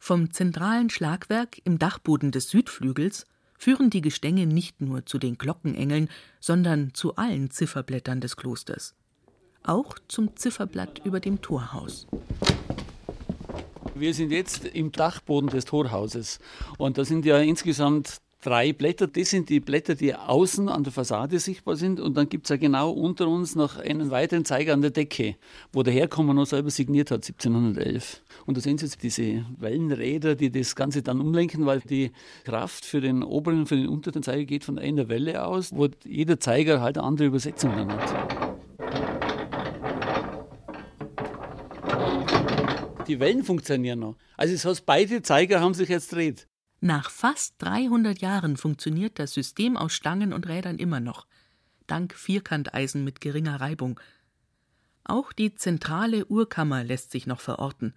Vom 0.00 0.32
zentralen 0.32 0.90
Schlagwerk 0.90 1.60
im 1.62 1.78
Dachboden 1.78 2.32
des 2.32 2.50
Südflügels 2.50 3.24
führen 3.64 3.88
die 3.88 4.02
Gestänge 4.02 4.46
nicht 4.46 4.82
nur 4.82 5.06
zu 5.06 5.18
den 5.18 5.38
Glockenengeln, 5.38 6.10
sondern 6.38 6.92
zu 6.92 7.16
allen 7.16 7.50
Zifferblättern 7.50 8.20
des 8.20 8.36
Klosters. 8.36 8.94
Auch 9.62 9.98
zum 10.06 10.36
Zifferblatt 10.36 11.00
über 11.06 11.18
dem 11.18 11.40
Torhaus. 11.40 12.06
Wir 13.94 14.12
sind 14.12 14.32
jetzt 14.32 14.66
im 14.66 14.92
Dachboden 14.92 15.48
des 15.48 15.64
Torhauses 15.64 16.40
und 16.76 16.98
da 16.98 17.06
sind 17.06 17.24
ja 17.24 17.38
insgesamt 17.38 18.18
drei 18.44 18.72
Blätter. 18.74 19.06
Das 19.06 19.30
sind 19.30 19.48
die 19.48 19.58
Blätter, 19.58 19.94
die 19.94 20.14
außen 20.14 20.68
an 20.68 20.84
der 20.84 20.92
Fassade 20.92 21.38
sichtbar 21.38 21.76
sind. 21.76 21.98
Und 21.98 22.16
dann 22.16 22.28
gibt 22.28 22.44
es 22.46 22.50
ja 22.50 22.56
genau 22.56 22.90
unter 22.90 23.26
uns 23.26 23.56
noch 23.56 23.78
einen 23.78 24.10
weiteren 24.10 24.44
Zeiger 24.44 24.74
an 24.74 24.82
der 24.82 24.90
Decke, 24.90 25.36
wo 25.72 25.82
der 25.82 25.92
Herkommer 25.92 26.34
noch 26.34 26.44
selber 26.44 26.70
signiert 26.70 27.10
hat, 27.10 27.24
1711. 27.26 28.22
Und 28.46 28.56
da 28.56 28.60
sehen 28.60 28.78
Sie 28.78 28.84
jetzt 28.84 29.02
diese 29.02 29.46
Wellenräder, 29.58 30.34
die 30.34 30.50
das 30.50 30.76
Ganze 30.76 31.02
dann 31.02 31.20
umlenken, 31.20 31.64
weil 31.64 31.80
die 31.80 32.12
Kraft 32.44 32.84
für 32.84 33.00
den 33.00 33.22
oberen 33.22 33.60
und 33.60 33.66
für 33.66 33.76
den 33.76 33.88
unteren 33.88 34.22
Zeiger 34.22 34.44
geht 34.44 34.64
von 34.64 34.78
einer 34.78 35.08
Welle 35.08 35.44
aus, 35.46 35.72
wo 35.72 35.88
jeder 36.04 36.38
Zeiger 36.38 36.82
halt 36.82 36.98
eine 36.98 37.06
andere 37.06 37.28
Übersetzung 37.28 37.74
dann 37.74 37.92
hat. 37.92 38.14
Die 43.08 43.20
Wellen 43.20 43.42
funktionieren 43.42 44.00
noch. 44.00 44.16
Also 44.36 44.54
das 44.54 44.64
heißt, 44.64 44.86
beide 44.86 45.22
Zeiger 45.22 45.60
haben 45.60 45.74
sich 45.74 45.88
jetzt 45.88 46.12
dreht. 46.12 46.46
Nach 46.86 47.08
fast 47.08 47.54
300 47.60 48.20
Jahren 48.20 48.58
funktioniert 48.58 49.18
das 49.18 49.32
System 49.32 49.78
aus 49.78 49.94
Stangen 49.94 50.34
und 50.34 50.46
Rädern 50.46 50.76
immer 50.76 51.00
noch, 51.00 51.26
dank 51.86 52.12
Vierkanteisen 52.12 53.04
mit 53.04 53.22
geringer 53.22 53.58
Reibung. 53.58 53.98
Auch 55.02 55.32
die 55.32 55.54
zentrale 55.54 56.26
Uhrkammer 56.26 56.84
lässt 56.84 57.10
sich 57.10 57.26
noch 57.26 57.40
verorten, 57.40 57.94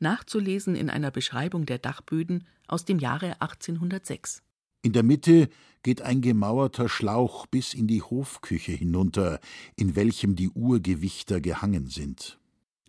nachzulesen 0.00 0.76
in 0.76 0.90
einer 0.90 1.10
Beschreibung 1.10 1.64
der 1.64 1.78
Dachböden 1.78 2.46
aus 2.68 2.84
dem 2.84 2.98
Jahre 2.98 3.40
1806. 3.40 4.42
In 4.82 4.92
der 4.92 5.02
Mitte 5.02 5.48
geht 5.82 6.02
ein 6.02 6.20
gemauerter 6.20 6.90
Schlauch 6.90 7.46
bis 7.46 7.72
in 7.72 7.86
die 7.86 8.02
Hofküche 8.02 8.72
hinunter, 8.72 9.40
in 9.76 9.96
welchem 9.96 10.36
die 10.36 10.50
Uhrgewichter 10.50 11.40
gehangen 11.40 11.86
sind. 11.86 12.38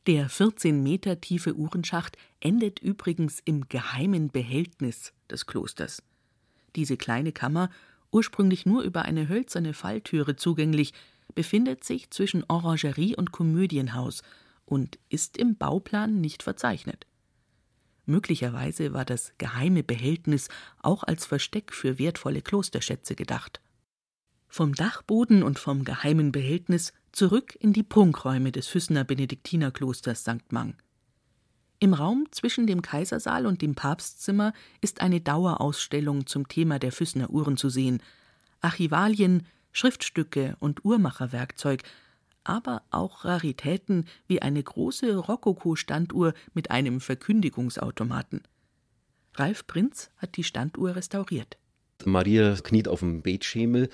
Der 0.07 0.29
14 0.29 0.81
Meter 0.81 1.19
tiefe 1.19 1.53
Uhrenschacht 1.53 2.17
endet 2.39 2.79
übrigens 2.79 3.41
im 3.43 3.67
geheimen 3.67 4.29
Behältnis 4.29 5.11
des 5.29 5.45
Klosters. 5.47 6.01
Diese 6.77 6.95
kleine 6.95 7.33
Kammer, 7.33 7.69
ursprünglich 8.09 8.65
nur 8.65 8.83
über 8.83 9.01
eine 9.01 9.27
hölzerne 9.27 9.73
Falltüre 9.73 10.37
zugänglich, 10.37 10.93
befindet 11.35 11.83
sich 11.83 12.09
zwischen 12.09 12.45
Orangerie 12.47 13.17
und 13.17 13.33
Komödienhaus 13.33 14.23
und 14.65 14.97
ist 15.09 15.35
im 15.35 15.57
Bauplan 15.57 16.21
nicht 16.21 16.41
verzeichnet. 16.41 17.05
Möglicherweise 18.05 18.93
war 18.93 19.03
das 19.03 19.33
geheime 19.37 19.83
Behältnis 19.83 20.47
auch 20.81 21.03
als 21.03 21.25
Versteck 21.25 21.73
für 21.73 21.99
wertvolle 21.99 22.41
Klosterschätze 22.41 23.13
gedacht. 23.15 23.59
Vom 24.57 24.73
Dachboden 24.73 25.43
und 25.43 25.59
vom 25.59 25.83
geheimen 25.83 26.31
Behältnis 26.31 26.91
zurück 27.11 27.55
in 27.59 27.73
die 27.73 27.83
Prunkräume 27.83 28.51
des 28.51 28.65
Füssener 28.65 29.03
Benediktinerklosters 29.03 30.21
St. 30.21 30.51
Mang. 30.51 30.73
Im 31.77 31.93
Raum 31.93 32.25
zwischen 32.31 32.65
dem 32.65 32.81
Kaisersaal 32.81 33.45
und 33.45 33.61
dem 33.61 33.75
Papstzimmer 33.75 34.53
ist 34.81 34.99
eine 34.99 35.21
Dauerausstellung 35.21 36.25
zum 36.25 36.47
Thema 36.47 36.79
der 36.79 36.91
Füssener 36.91 37.29
Uhren 37.29 37.55
zu 37.55 37.69
sehen. 37.69 38.01
Archivalien, 38.59 39.45
Schriftstücke 39.73 40.57
und 40.59 40.83
Uhrmacherwerkzeug, 40.83 41.83
aber 42.43 42.81
auch 42.89 43.25
Raritäten 43.25 44.07
wie 44.25 44.41
eine 44.41 44.63
große 44.63 45.17
Rokoko-Standuhr 45.17 46.33
mit 46.55 46.71
einem 46.71 46.99
Verkündigungsautomaten. 46.99 48.41
Ralf 49.35 49.67
Prinz 49.67 50.09
hat 50.17 50.35
die 50.35 50.43
Standuhr 50.43 50.95
restauriert. 50.95 51.59
Maria 52.05 52.55
kniet 52.55 52.87
auf 52.87 52.99
dem 52.99 53.21
Betschemel 53.21 53.89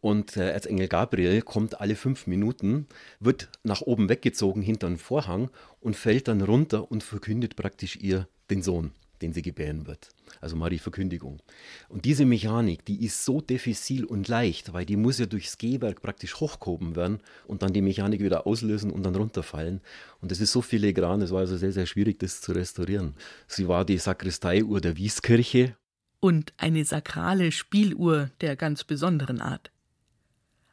und 0.00 0.36
der 0.36 0.52
Erzengel 0.54 0.88
Gabriel 0.88 1.42
kommt 1.42 1.80
alle 1.80 1.96
fünf 1.96 2.26
Minuten, 2.26 2.86
wird 3.20 3.48
nach 3.64 3.80
oben 3.80 4.08
weggezogen 4.08 4.62
hinter 4.62 4.86
einen 4.86 4.98
Vorhang 4.98 5.50
und 5.80 5.96
fällt 5.96 6.28
dann 6.28 6.40
runter 6.40 6.90
und 6.90 7.02
verkündet 7.02 7.56
praktisch 7.56 7.96
ihr 7.96 8.28
den 8.50 8.62
Sohn, 8.62 8.92
den 9.22 9.32
sie 9.32 9.42
gebären 9.42 9.86
wird. 9.86 10.10
Also 10.40 10.54
Marie 10.54 10.78
Verkündigung. 10.78 11.42
Und 11.88 12.04
diese 12.04 12.24
Mechanik, 12.24 12.84
die 12.84 13.04
ist 13.04 13.24
so 13.24 13.40
diffizil 13.40 14.04
und 14.04 14.28
leicht, 14.28 14.72
weil 14.72 14.86
die 14.86 14.96
muss 14.96 15.18
ja 15.18 15.26
durchs 15.26 15.58
Gehwerk 15.58 16.00
praktisch 16.00 16.36
hochgehoben 16.36 16.94
werden 16.94 17.20
und 17.46 17.62
dann 17.62 17.72
die 17.72 17.82
Mechanik 17.82 18.20
wieder 18.20 18.46
auslösen 18.46 18.92
und 18.92 19.02
dann 19.02 19.16
runterfallen. 19.16 19.80
Und 20.20 20.30
das 20.30 20.40
ist 20.40 20.52
so 20.52 20.62
filigran, 20.62 21.22
es 21.22 21.32
war 21.32 21.40
also 21.40 21.56
sehr, 21.56 21.72
sehr 21.72 21.86
schwierig, 21.86 22.20
das 22.20 22.40
zu 22.40 22.52
restaurieren. 22.52 23.14
Sie 23.48 23.66
war 23.66 23.84
die 23.84 23.98
Sakristeiuhr 23.98 24.80
der 24.80 24.96
Wieskirche. 24.96 25.76
Und 26.20 26.52
eine 26.56 26.84
sakrale 26.84 27.52
Spieluhr 27.52 28.30
der 28.40 28.56
ganz 28.56 28.84
besonderen 28.84 29.40
Art. 29.40 29.70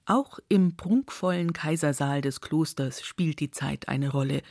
Auch 0.05 0.39
im 0.49 0.75
prunkvollen 0.75 1.53
Kaisersaal 1.53 2.21
des 2.21 2.41
Klosters 2.41 3.03
spielt 3.03 3.39
die 3.39 3.51
Zeit 3.51 3.87
eine 3.87 4.09
Rolle. 4.09 4.41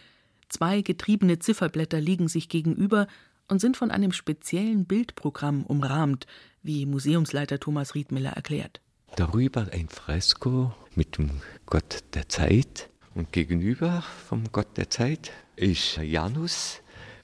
Zwei 0.49 0.83
getriebene 0.83 1.39
Zifferblätter 1.39 2.01
liegen 2.01 2.29
sich 2.29 2.49
gegenüber 2.49 3.07
und 3.49 3.61
sind 3.61 3.77
von 3.77 3.91
einem 3.91 4.13
speziellen 4.13 4.85
Bildprogramm 4.85 5.65
umrahmt, 5.65 6.27
wie 6.63 6.87
Museumsleiter 6.87 7.61
Thomas 7.61 7.95
Riedmiller 7.95 8.31
erklärt. 8.31 8.81
Darüber 9.17 9.69
ein 9.71 9.89
Fresko 9.89 10.75
mit 10.97 11.19
dem 11.19 11.41
Gott 11.67 12.03
der 12.15 12.29
Zeit 12.29 12.89
und 13.15 13.33
gegenüber 13.33 14.03
vom 14.29 14.45
Gott 14.51 14.77
der 14.77 14.91
Zeit 14.91 15.31
ist 15.55 15.99
Janus, 15.99 16.81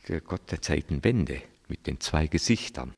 der 0.07 0.21
Gott 0.21 0.53
der 0.53 0.63
Zeitenwende 0.63 1.43
mit 1.69 1.87
den 1.89 1.99
zwei 1.99 2.29
Gesichtern. 2.29 2.95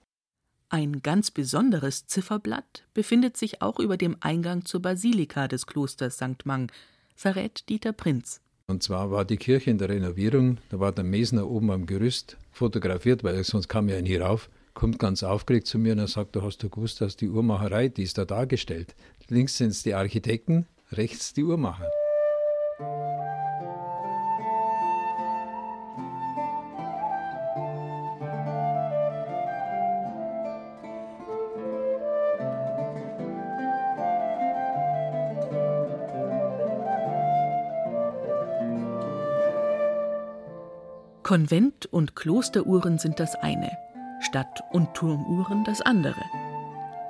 Ein 0.75 1.03
ganz 1.03 1.31
besonderes 1.31 2.07
Zifferblatt 2.07 2.85
befindet 2.95 3.37
sich 3.37 3.61
auch 3.61 3.79
über 3.79 3.99
dem 3.99 4.17
Eingang 4.21 4.65
zur 4.65 4.81
Basilika 4.81 5.47
des 5.47 5.67
Klosters 5.67 6.15
St. 6.15 6.47
Mang, 6.47 6.73
verrät 7.15 7.69
Dieter 7.69 7.93
Prinz. 7.93 8.41
Und 8.69 8.83
zwar 8.83 9.11
war 9.11 9.27
die 9.27 9.37
Kirche 9.37 9.71
in 9.71 9.77
der 9.77 9.91
Renovierung, 9.91 10.57
da 10.71 10.81
war 10.81 10.93
der 10.93 11.05
Mesner 11.05 11.47
oben 11.47 11.71
am 11.71 11.85
Gerüst 11.85 12.39
fotografiert, 12.53 13.23
weil 13.23 13.45
sonst 13.45 13.69
kam 13.69 13.91
er 13.91 14.01
nie 14.01 14.17
rauf, 14.17 14.49
kommt 14.73 14.99
ganz 14.99 15.23
aufgeregt 15.23 15.67
zu 15.67 15.79
mir 15.79 15.93
und 15.93 15.99
er 15.99 16.09
sagt, 16.09 16.37
du 16.37 16.41
hast 16.41 16.63
du 16.63 16.71
gewusst, 16.71 17.03
dass 17.03 17.19
die 17.19 17.29
Uhrmacherei, 17.29 17.89
die 17.89 18.05
ist 18.05 18.17
da 18.17 18.25
dargestellt. 18.25 18.95
Links 19.29 19.59
sind 19.59 19.73
es 19.73 19.83
die 19.83 19.93
Architekten, 19.93 20.65
rechts 20.91 21.35
die 21.35 21.45
Uhrmacher. 21.45 21.91
Konvent- 41.33 41.87
und 41.87 42.15
Klosteruhren 42.15 42.99
sind 42.99 43.19
das 43.19 43.35
eine, 43.37 43.71
Stadt- 44.21 44.63
und 44.71 44.93
Turmuhren 44.93 45.65
das 45.65 45.81
andere. 45.81 46.21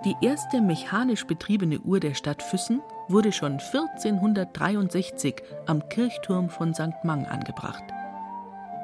Die 0.04 0.14
erste 0.20 0.60
mechanisch 0.60 1.26
betriebene 1.26 1.80
Uhr 1.80 1.98
der 1.98 2.14
Stadt 2.14 2.40
Füssen 2.40 2.80
wurde 3.08 3.32
schon 3.32 3.54
1463 3.54 5.42
am 5.66 5.88
Kirchturm 5.88 6.50
von 6.50 6.72
St. 6.72 7.02
Mang 7.02 7.26
angebracht. 7.26 7.82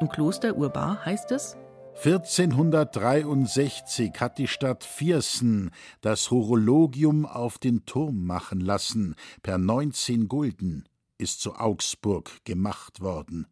Im 0.00 0.08
Kloster 0.08 0.56
Urbar 0.56 1.04
heißt 1.04 1.30
es 1.30 1.56
1463 2.04 4.14
hat 4.18 4.38
die 4.38 4.48
Stadt 4.48 4.82
Viersen 4.82 5.70
das 6.00 6.32
Horologium 6.32 7.26
auf 7.26 7.58
den 7.58 7.86
Turm 7.86 8.26
machen 8.26 8.58
lassen, 8.58 9.14
per 9.44 9.56
19 9.56 10.26
Gulden 10.26 10.88
ist 11.16 11.40
zu 11.40 11.54
Augsburg 11.54 12.44
gemacht 12.44 13.00
worden. 13.00 13.46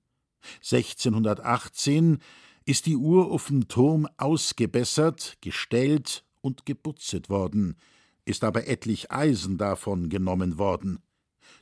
1618 0.62 2.18
ist 2.64 2.86
die 2.86 2.96
Uhr 2.96 3.30
auf 3.30 3.46
dem 3.46 3.68
Turm 3.68 4.08
ausgebessert, 4.16 5.38
gestellt 5.40 6.24
und 6.40 6.66
geputzet 6.66 7.28
worden, 7.30 7.76
ist 8.24 8.44
aber 8.44 8.66
etlich 8.66 9.12
Eisen 9.12 9.56
davon 9.56 10.08
genommen 10.08 10.58
worden. 10.58 11.00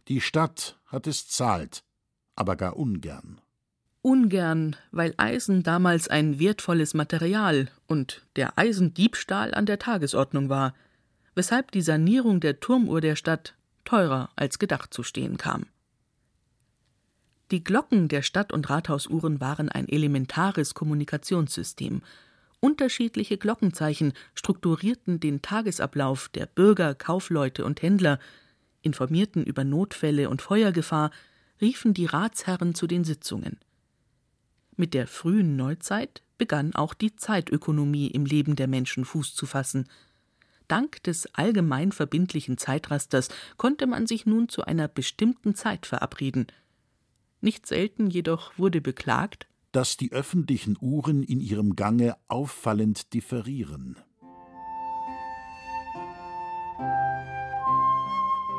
Die 0.08 0.20
Stadt 0.20 0.78
hat 0.86 1.06
es 1.06 1.28
zahlt, 1.28 1.84
aber 2.36 2.56
gar 2.56 2.76
ungern. 2.76 3.40
Ungern, 4.02 4.76
weil 4.90 5.14
Eisen 5.16 5.62
damals 5.62 6.08
ein 6.08 6.38
wertvolles 6.38 6.92
Material 6.92 7.70
und 7.86 8.26
der 8.36 8.58
Eisendiebstahl 8.58 9.54
an 9.54 9.64
der 9.64 9.78
Tagesordnung 9.78 10.48
war, 10.50 10.74
weshalb 11.34 11.70
die 11.72 11.82
Sanierung 11.82 12.40
der 12.40 12.60
Turmuhr 12.60 13.00
der 13.00 13.16
Stadt 13.16 13.54
teurer 13.84 14.30
als 14.36 14.58
gedacht 14.58 14.92
zu 14.92 15.02
stehen 15.02 15.36
kam. 15.36 15.66
Die 17.54 17.62
Glocken 17.62 18.08
der 18.08 18.22
Stadt- 18.22 18.52
und 18.52 18.68
Rathausuhren 18.68 19.40
waren 19.40 19.68
ein 19.68 19.88
elementares 19.88 20.74
Kommunikationssystem. 20.74 22.02
Unterschiedliche 22.58 23.38
Glockenzeichen 23.38 24.12
strukturierten 24.34 25.20
den 25.20 25.40
Tagesablauf 25.40 26.28
der 26.30 26.46
Bürger, 26.46 26.96
Kaufleute 26.96 27.64
und 27.64 27.80
Händler, 27.80 28.18
informierten 28.82 29.44
über 29.44 29.62
Notfälle 29.62 30.30
und 30.30 30.42
Feuergefahr, 30.42 31.12
riefen 31.60 31.94
die 31.94 32.06
Ratsherren 32.06 32.74
zu 32.74 32.88
den 32.88 33.04
Sitzungen. 33.04 33.60
Mit 34.74 34.92
der 34.92 35.06
frühen 35.06 35.54
Neuzeit 35.54 36.24
begann 36.38 36.74
auch 36.74 36.92
die 36.92 37.14
Zeitökonomie 37.14 38.08
im 38.08 38.26
Leben 38.26 38.56
der 38.56 38.66
Menschen 38.66 39.04
Fuß 39.04 39.36
zu 39.36 39.46
fassen. 39.46 39.88
Dank 40.66 41.04
des 41.04 41.32
allgemein 41.36 41.92
verbindlichen 41.92 42.58
Zeitrasters 42.58 43.28
konnte 43.56 43.86
man 43.86 44.08
sich 44.08 44.26
nun 44.26 44.48
zu 44.48 44.64
einer 44.64 44.88
bestimmten 44.88 45.54
Zeit 45.54 45.86
verabreden– 45.86 46.48
nicht 47.44 47.66
selten 47.66 48.08
jedoch 48.08 48.58
wurde 48.58 48.80
beklagt, 48.80 49.46
dass 49.70 49.96
die 49.96 50.12
öffentlichen 50.12 50.76
Uhren 50.80 51.22
in 51.22 51.40
ihrem 51.40 51.76
Gange 51.76 52.16
auffallend 52.28 53.12
differieren. 53.12 53.96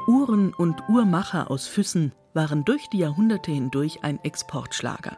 Uhren 0.07 0.53
und 0.53 0.83
Uhrmacher 0.88 1.49
aus 1.49 1.67
Füssen 1.67 2.13
waren 2.33 2.63
durch 2.63 2.88
die 2.89 2.99
Jahrhunderte 2.99 3.51
hindurch 3.51 4.03
ein 4.03 4.23
Exportschlager. 4.23 5.17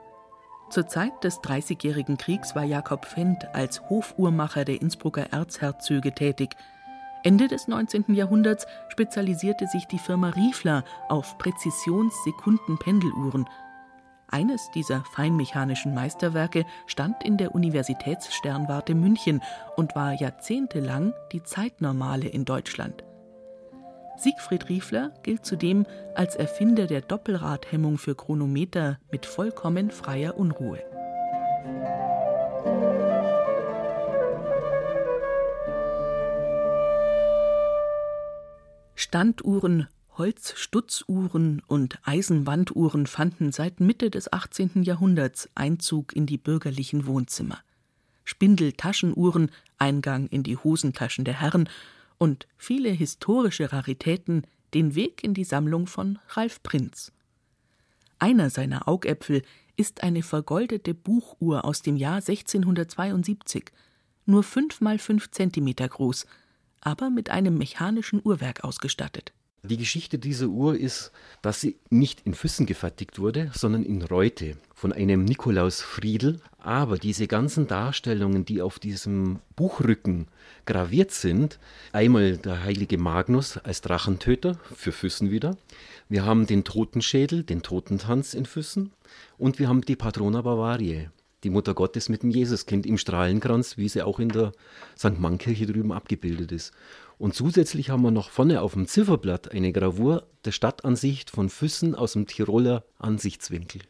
Zur 0.69 0.87
Zeit 0.87 1.23
des 1.23 1.41
Dreißigjährigen 1.41 2.17
Kriegs 2.17 2.55
war 2.55 2.63
Jakob 2.63 3.05
Fendt 3.05 3.43
als 3.53 3.81
Hofuhrmacher 3.89 4.65
der 4.65 4.81
Innsbrucker 4.81 5.31
Erzherzöge 5.31 6.13
tätig. 6.13 6.55
Ende 7.27 7.49
des 7.49 7.67
19. 7.67 8.13
Jahrhunderts 8.13 8.65
spezialisierte 8.87 9.67
sich 9.67 9.85
die 9.85 9.99
Firma 9.99 10.29
Riefler 10.29 10.85
auf 11.09 11.37
Präzisions-Sekunden-Pendeluhren. 11.37 13.49
Eines 14.29 14.71
dieser 14.73 15.03
feinmechanischen 15.11 15.93
Meisterwerke 15.93 16.65
stand 16.85 17.21
in 17.25 17.35
der 17.35 17.53
Universitätssternwarte 17.53 18.95
München 18.95 19.43
und 19.75 19.93
war 19.93 20.13
jahrzehntelang 20.13 21.13
die 21.33 21.43
Zeitnormale 21.43 22.29
in 22.29 22.45
Deutschland. 22.45 23.03
Siegfried 24.15 24.69
Riefler 24.69 25.13
gilt 25.23 25.45
zudem 25.45 25.85
als 26.15 26.37
Erfinder 26.37 26.87
der 26.87 27.01
Doppelradhemmung 27.01 27.97
für 27.97 28.15
Chronometer 28.15 28.99
mit 29.11 29.25
vollkommen 29.25 29.91
freier 29.91 30.37
Unruhe. 30.37 30.79
Standuhren, 39.07 39.87
Holzstutzuhren 40.17 41.61
und 41.65 41.97
Eisenwanduhren 42.03 43.07
fanden 43.07 43.53
seit 43.53 43.79
Mitte 43.79 44.09
des 44.09 44.33
18. 44.33 44.83
Jahrhunderts 44.83 45.49
Einzug 45.55 46.13
in 46.13 46.25
die 46.25 46.37
bürgerlichen 46.37 47.07
Wohnzimmer. 47.07 47.57
Spindeltaschenuhren 48.25 49.49
Eingang 49.77 50.27
in 50.27 50.43
die 50.43 50.57
Hosentaschen 50.57 51.23
der 51.23 51.39
Herren 51.39 51.69
und 52.17 52.49
viele 52.57 52.89
historische 52.89 53.71
Raritäten 53.71 54.45
den 54.73 54.93
Weg 54.93 55.23
in 55.23 55.33
die 55.33 55.45
Sammlung 55.45 55.87
von 55.87 56.19
Ralf 56.31 56.61
Prinz. 56.61 57.13
Einer 58.19 58.49
seiner 58.49 58.89
Augäpfel 58.89 59.41
ist 59.77 60.03
eine 60.03 60.21
vergoldete 60.21 60.93
Buchuhr 60.93 61.63
aus 61.63 61.81
dem 61.81 61.95
Jahr 61.95 62.15
1672, 62.15 63.71
nur 64.25 64.43
fünf 64.43 64.81
mal 64.81 64.99
fünf 64.99 65.31
Zentimeter 65.31 65.87
groß, 65.87 66.25
aber 66.81 67.09
mit 67.09 67.29
einem 67.29 67.57
mechanischen 67.57 68.21
Uhrwerk 68.23 68.63
ausgestattet. 68.63 69.33
Die 69.63 69.77
Geschichte 69.77 70.17
dieser 70.17 70.47
Uhr 70.47 70.77
ist, 70.77 71.11
dass 71.41 71.59
sie 71.59 71.77
nicht 71.89 72.21
in 72.25 72.33
Füssen 72.33 72.65
gefertigt 72.65 73.19
wurde, 73.19 73.51
sondern 73.53 73.83
in 73.83 74.01
Reute 74.01 74.55
von 74.73 74.93
einem 74.93 75.25
Nikolaus 75.25 75.81
Friedl. 75.81 76.39
Aber 76.59 76.97
diese 76.97 77.27
ganzen 77.27 77.67
Darstellungen, 77.67 78.45
die 78.45 78.61
auf 78.61 78.79
diesem 78.79 79.39
Buchrücken 79.55 80.27
graviert 80.65 81.11
sind, 81.11 81.59
einmal 81.91 82.37
der 82.37 82.63
heilige 82.63 82.97
Magnus 82.97 83.57
als 83.57 83.81
Drachentöter 83.81 84.57
für 84.73 84.91
Füssen 84.91 85.31
wieder. 85.31 85.57
Wir 86.07 86.23
haben 86.23 86.45
den 86.45 86.63
Totenschädel, 86.63 87.43
den 87.43 87.61
Totentanz 87.61 88.33
in 88.33 88.45
Füssen 88.45 88.93
und 89.37 89.59
wir 89.59 89.67
haben 89.67 89.81
die 89.81 89.95
Patrona 89.95 90.41
Bavariae 90.41 91.09
die 91.47 91.53
Mutter 91.53 91.73
Gottes 91.73 92.09
mit 92.09 92.23
dem 92.23 92.29
Jesuskind 92.29 92.85
im 92.85 92.97
Strahlenkranz, 92.97 93.77
wie 93.77 93.87
sie 93.87 94.03
auch 94.03 94.19
in 94.19 94.27
der 94.27 94.51
St. 94.97 95.17
Mannkirche 95.17 95.65
drüben 95.65 95.93
abgebildet 95.93 96.51
ist. 96.51 96.73
Und 97.17 97.35
zusätzlich 97.35 97.89
haben 97.89 98.01
wir 98.01 98.11
noch 98.11 98.29
vorne 98.29 98.61
auf 98.61 98.73
dem 98.73 98.85
Zifferblatt 98.85 99.53
eine 99.53 99.71
Gravur 99.71 100.27
der 100.43 100.51
Stadtansicht 100.51 101.29
von 101.29 101.49
Füssen 101.49 101.95
aus 101.95 102.13
dem 102.13 102.27
Tiroler 102.27 102.83
Ansichtswinkel. 102.99 103.81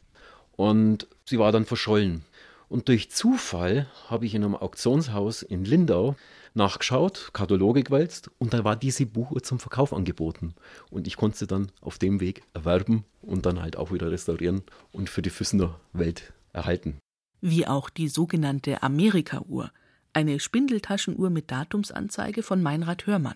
Und 0.55 1.07
sie 1.25 1.39
war 1.39 1.51
dann 1.51 1.65
verschollen. 1.65 2.23
Und 2.69 2.89
durch 2.89 3.09
Zufall 3.09 3.87
habe 4.07 4.27
ich 4.27 4.35
in 4.35 4.43
einem 4.43 4.55
Auktionshaus 4.55 5.41
in 5.41 5.65
Lindau 5.65 6.15
nachgeschaut, 6.53 7.31
Kataloge 7.33 7.81
gewälzt 7.81 8.29
und 8.37 8.53
da 8.53 8.63
war 8.65 8.75
diese 8.75 9.07
Buchuhr 9.07 9.41
zum 9.41 9.57
Verkauf 9.57 9.93
angeboten. 9.93 10.53
Und 10.91 11.07
ich 11.07 11.17
konnte 11.17 11.39
sie 11.39 11.47
dann 11.47 11.71
auf 11.81 11.97
dem 11.97 12.19
Weg 12.19 12.43
erwerben 12.53 13.03
und 13.23 13.47
dann 13.47 13.63
halt 13.63 13.77
auch 13.77 13.91
wieder 13.91 14.11
restaurieren 14.11 14.61
und 14.91 15.09
für 15.09 15.23
die 15.23 15.31
Füssener 15.31 15.79
Welt 15.93 16.33
erhalten 16.53 16.99
wie 17.41 17.67
auch 17.67 17.89
die 17.89 18.07
sogenannte 18.07 18.83
Amerika-Uhr, 18.83 19.71
eine 20.13 20.39
Spindeltaschenuhr 20.39 21.29
mit 21.29 21.51
Datumsanzeige 21.51 22.43
von 22.43 22.61
Meinrad 22.61 23.05
Hörmann. 23.05 23.35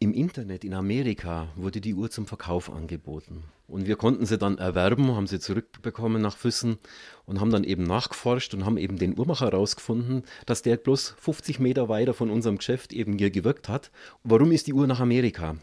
Im 0.00 0.14
Internet 0.14 0.62
in 0.62 0.74
Amerika 0.74 1.48
wurde 1.56 1.80
die 1.80 1.94
Uhr 1.94 2.08
zum 2.08 2.26
Verkauf 2.26 2.70
angeboten. 2.70 3.42
Und 3.66 3.86
wir 3.86 3.96
konnten 3.96 4.26
sie 4.26 4.38
dann 4.38 4.56
erwerben, 4.56 5.16
haben 5.16 5.26
sie 5.26 5.40
zurückbekommen 5.40 6.22
nach 6.22 6.36
Füssen 6.36 6.78
und 7.26 7.40
haben 7.40 7.50
dann 7.50 7.64
eben 7.64 7.82
nachgeforscht 7.82 8.54
und 8.54 8.64
haben 8.64 8.76
eben 8.76 8.96
den 8.96 9.18
Uhrmacher 9.18 9.46
herausgefunden, 9.46 10.22
dass 10.46 10.62
der 10.62 10.76
bloß 10.76 11.16
50 11.18 11.58
Meter 11.58 11.88
weiter 11.88 12.14
von 12.14 12.30
unserem 12.30 12.58
Geschäft 12.58 12.92
eben 12.92 13.18
hier 13.18 13.30
gewirkt 13.30 13.68
hat. 13.68 13.90
Warum 14.22 14.52
ist 14.52 14.68
die 14.68 14.72
Uhr 14.72 14.86
nach 14.86 15.00
Amerika? 15.00 15.56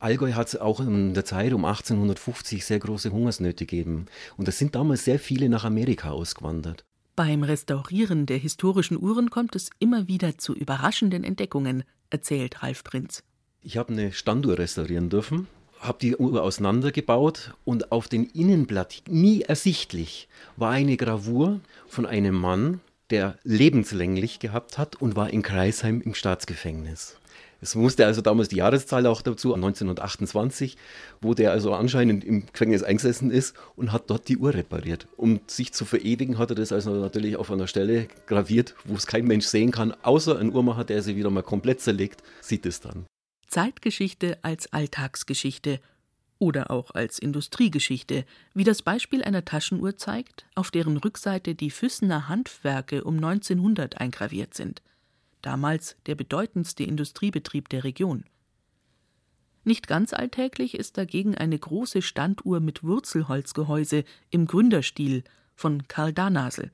Allgäu 0.00 0.32
hat 0.32 0.48
es 0.48 0.56
auch 0.56 0.80
in 0.80 1.12
der 1.12 1.24
Zeit 1.24 1.52
um 1.52 1.64
1850 1.64 2.64
sehr 2.64 2.78
große 2.78 3.10
Hungersnöte 3.10 3.66
gegeben. 3.66 4.06
Und 4.36 4.48
es 4.48 4.58
sind 4.58 4.74
damals 4.74 5.04
sehr 5.04 5.18
viele 5.18 5.48
nach 5.48 5.64
Amerika 5.64 6.10
ausgewandert. 6.12 6.84
Beim 7.14 7.42
Restaurieren 7.42 8.26
der 8.26 8.38
historischen 8.38 8.98
Uhren 9.00 9.30
kommt 9.30 9.54
es 9.54 9.70
immer 9.78 10.08
wieder 10.08 10.38
zu 10.38 10.54
überraschenden 10.54 11.24
Entdeckungen, 11.24 11.84
erzählt 12.10 12.62
Ralf 12.62 12.84
Prinz. 12.84 13.22
Ich 13.60 13.76
habe 13.76 13.92
eine 13.92 14.12
Standuhr 14.12 14.58
restaurieren 14.58 15.10
dürfen 15.10 15.46
habe 15.82 15.98
die 16.00 16.16
Uhr 16.16 16.42
auseinandergebaut 16.42 17.54
und 17.64 17.90
auf 17.92 18.08
dem 18.08 18.28
Innenblatt, 18.32 19.02
nie 19.08 19.42
ersichtlich, 19.42 20.28
war 20.56 20.70
eine 20.70 20.96
Gravur 20.96 21.60
von 21.88 22.06
einem 22.06 22.36
Mann, 22.36 22.80
der 23.10 23.36
lebenslänglich 23.42 24.38
gehabt 24.38 24.78
hat 24.78 24.96
und 24.96 25.16
war 25.16 25.30
in 25.30 25.42
Kreisheim 25.42 26.00
im 26.00 26.14
Staatsgefängnis. 26.14 27.16
Es 27.62 27.76
musste 27.76 28.06
also 28.06 28.22
damals 28.22 28.48
die 28.48 28.56
Jahreszahl 28.56 29.06
auch 29.06 29.22
dazu, 29.22 29.54
1928, 29.54 30.76
wo 31.20 31.32
der 31.32 31.52
also 31.52 31.72
anscheinend 31.72 32.24
im 32.24 32.44
Gefängnis 32.46 32.82
eingesessen 32.82 33.30
ist 33.30 33.54
und 33.76 33.92
hat 33.92 34.10
dort 34.10 34.26
die 34.26 34.36
Uhr 34.36 34.52
repariert. 34.52 35.06
Um 35.16 35.38
sich 35.46 35.72
zu 35.72 35.84
verewigen, 35.84 36.38
hat 36.38 36.50
er 36.50 36.56
das 36.56 36.72
also 36.72 36.90
natürlich 36.90 37.36
auf 37.36 37.52
einer 37.52 37.68
Stelle 37.68 38.08
graviert, 38.26 38.74
wo 38.84 38.96
es 38.96 39.06
kein 39.06 39.26
Mensch 39.26 39.46
sehen 39.46 39.70
kann, 39.70 39.94
außer 40.02 40.40
ein 40.40 40.52
Uhrmacher, 40.52 40.82
der 40.82 41.02
sie 41.02 41.14
wieder 41.14 41.30
mal 41.30 41.44
komplett 41.44 41.80
zerlegt, 41.80 42.24
sieht 42.40 42.66
es 42.66 42.80
dann. 42.80 43.06
Zeitgeschichte 43.46 44.38
als 44.42 44.72
Alltagsgeschichte 44.72 45.78
oder 46.40 46.72
auch 46.72 46.90
als 46.90 47.20
Industriegeschichte, 47.20 48.24
wie 48.54 48.64
das 48.64 48.82
Beispiel 48.82 49.22
einer 49.22 49.44
Taschenuhr 49.44 49.96
zeigt, 49.96 50.46
auf 50.56 50.72
deren 50.72 50.96
Rückseite 50.96 51.54
die 51.54 51.70
Füssener 51.70 52.28
Handwerke 52.28 53.04
um 53.04 53.18
1900 53.18 54.00
eingraviert 54.00 54.52
sind 54.54 54.82
damals 55.42 55.96
der 56.06 56.14
bedeutendste 56.14 56.84
Industriebetrieb 56.84 57.68
der 57.68 57.84
Region. 57.84 58.24
Nicht 59.64 59.86
ganz 59.86 60.12
alltäglich 60.12 60.74
ist 60.74 60.98
dagegen 60.98 61.36
eine 61.36 61.58
große 61.58 62.02
Standuhr 62.02 62.60
mit 62.60 62.82
Wurzelholzgehäuse 62.82 64.04
im 64.30 64.46
Gründerstil 64.46 65.22
von 65.54 65.86
Karl 65.86 66.12
Danasel, 66.12 66.72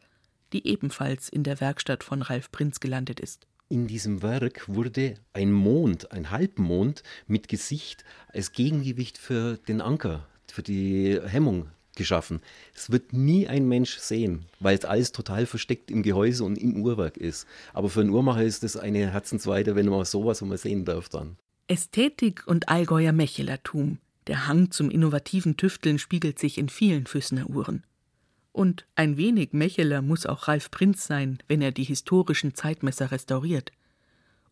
die 0.52 0.66
ebenfalls 0.66 1.28
in 1.28 1.42
der 1.42 1.60
Werkstatt 1.60 2.02
von 2.02 2.22
Ralf 2.22 2.50
Prinz 2.50 2.80
gelandet 2.80 3.20
ist. 3.20 3.46
In 3.68 3.86
diesem 3.86 4.22
Werk 4.22 4.66
wurde 4.68 5.16
ein 5.34 5.52
Mond, 5.52 6.12
ein 6.12 6.30
Halbmond 6.30 7.02
mit 7.26 7.48
Gesicht 7.48 8.04
als 8.28 8.52
Gegengewicht 8.52 9.18
für 9.18 9.58
den 9.58 9.82
Anker, 9.82 10.26
für 10.46 10.62
die 10.62 11.20
Hemmung 11.22 11.68
geschaffen. 11.98 12.40
Es 12.74 12.90
wird 12.90 13.12
nie 13.12 13.46
ein 13.46 13.68
Mensch 13.68 13.98
sehen, 13.98 14.46
weil 14.60 14.78
es 14.78 14.86
alles 14.86 15.12
total 15.12 15.44
versteckt 15.44 15.90
im 15.90 16.02
Gehäuse 16.02 16.44
und 16.44 16.56
im 16.56 16.82
Uhrwerk 16.82 17.18
ist. 17.18 17.46
Aber 17.74 17.90
für 17.90 18.00
einen 18.00 18.10
Uhrmacher 18.10 18.42
ist 18.42 18.64
es 18.64 18.78
eine 18.78 19.12
Herzensweide, 19.12 19.76
wenn 19.76 19.86
man 19.86 20.06
sowas 20.06 20.40
mal 20.40 20.56
sehen 20.56 20.86
darf 20.86 21.10
dann. 21.10 21.36
Ästhetik 21.66 22.46
und 22.46 22.70
Allgäuer 22.70 23.12
Mechelertum. 23.12 23.98
Der 24.26 24.46
Hang 24.46 24.70
zum 24.70 24.90
innovativen 24.90 25.58
Tüfteln 25.58 25.98
spiegelt 25.98 26.38
sich 26.38 26.56
in 26.56 26.70
vielen 26.70 27.06
Füssener 27.06 27.50
Uhren. 27.50 27.84
Und 28.52 28.86
ein 28.94 29.16
wenig 29.16 29.52
Mecheler 29.52 30.02
muss 30.02 30.26
auch 30.26 30.48
Ralf 30.48 30.70
Prinz 30.70 31.06
sein, 31.06 31.38
wenn 31.46 31.62
er 31.62 31.72
die 31.72 31.84
historischen 31.84 32.54
Zeitmesser 32.54 33.12
restauriert. 33.12 33.72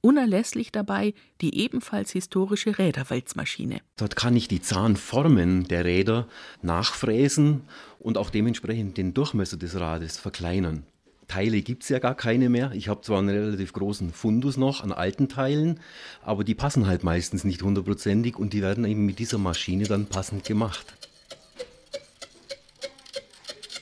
Unerlässlich 0.00 0.72
dabei 0.72 1.14
die 1.40 1.59
ebenfalls 1.59 2.12
historische 2.12 2.78
Räderwälzmaschine. 2.78 3.80
Dort 3.96 4.16
kann 4.16 4.37
ich 4.37 4.48
die 4.48 4.61
Zahnformen 4.61 5.64
der 5.68 5.85
Räder 5.85 6.28
nachfräsen 6.62 7.62
und 7.98 8.18
auch 8.18 8.30
dementsprechend 8.30 8.96
den 8.96 9.14
Durchmesser 9.14 9.56
des 9.56 9.78
Rades 9.78 10.18
verkleinern. 10.18 10.85
Teile 11.28 11.61
gibt 11.62 11.82
es 11.82 11.88
ja 11.88 11.98
gar 11.98 12.14
keine 12.14 12.48
mehr. 12.48 12.70
Ich 12.72 12.88
habe 12.88 13.00
zwar 13.00 13.18
einen 13.18 13.30
relativ 13.30 13.72
großen 13.72 14.12
Fundus 14.12 14.56
noch 14.56 14.82
an 14.82 14.92
alten 14.92 15.28
Teilen, 15.28 15.80
aber 16.22 16.44
die 16.44 16.54
passen 16.54 16.87
halt 16.87 17.02
meistens 17.02 17.44
nicht 17.44 17.62
hundertprozentig 17.62 18.37
und 18.37 18.52
die 18.52 18.62
werden 18.62 18.85
eben 18.85 19.04
mit 19.04 19.18
dieser 19.18 19.38
Maschine 19.38 19.85
dann 19.85 20.06
passend 20.06 20.44
gemacht. 20.44 20.94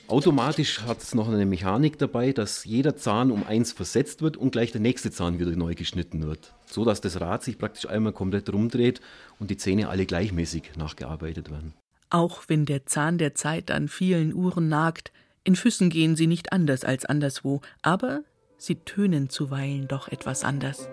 Automatisch 0.07 0.81
hat 0.81 1.01
es 1.01 1.15
noch 1.15 1.27
eine 1.29 1.47
Mechanik 1.47 1.97
dabei, 1.97 2.31
dass 2.31 2.63
jeder 2.63 2.95
Zahn 2.95 3.31
um 3.31 3.43
eins 3.43 3.71
versetzt 3.71 4.21
wird 4.21 4.37
und 4.37 4.51
gleich 4.51 4.71
der 4.71 4.81
nächste 4.81 5.09
Zahn 5.09 5.39
wieder 5.39 5.55
neu 5.55 5.73
geschnitten 5.73 6.27
wird. 6.27 6.53
So 6.67 6.85
dass 6.85 7.01
das 7.01 7.19
Rad 7.19 7.43
sich 7.43 7.57
praktisch 7.57 7.89
einmal 7.89 8.13
komplett 8.13 8.53
rumdreht 8.53 9.01
und 9.39 9.49
die 9.49 9.57
Zähne 9.57 9.89
alle 9.89 10.05
gleichmäßig 10.05 10.73
nachgearbeitet 10.77 11.49
werden. 11.49 11.73
Auch 12.11 12.43
wenn 12.47 12.67
der 12.67 12.85
Zahn 12.85 13.17
der 13.17 13.33
Zeit 13.33 13.71
an 13.71 13.87
vielen 13.87 14.35
Uhren 14.35 14.69
nagt, 14.69 15.11
in 15.43 15.55
Füssen 15.55 15.89
gehen 15.89 16.15
sie 16.15 16.27
nicht 16.27 16.53
anders 16.53 16.83
als 16.83 17.05
anderswo, 17.05 17.61
aber 17.81 18.21
sie 18.57 18.75
tönen 18.75 19.29
zuweilen 19.29 19.87
doch 19.87 20.07
etwas 20.07 20.43
anders. 20.43 20.87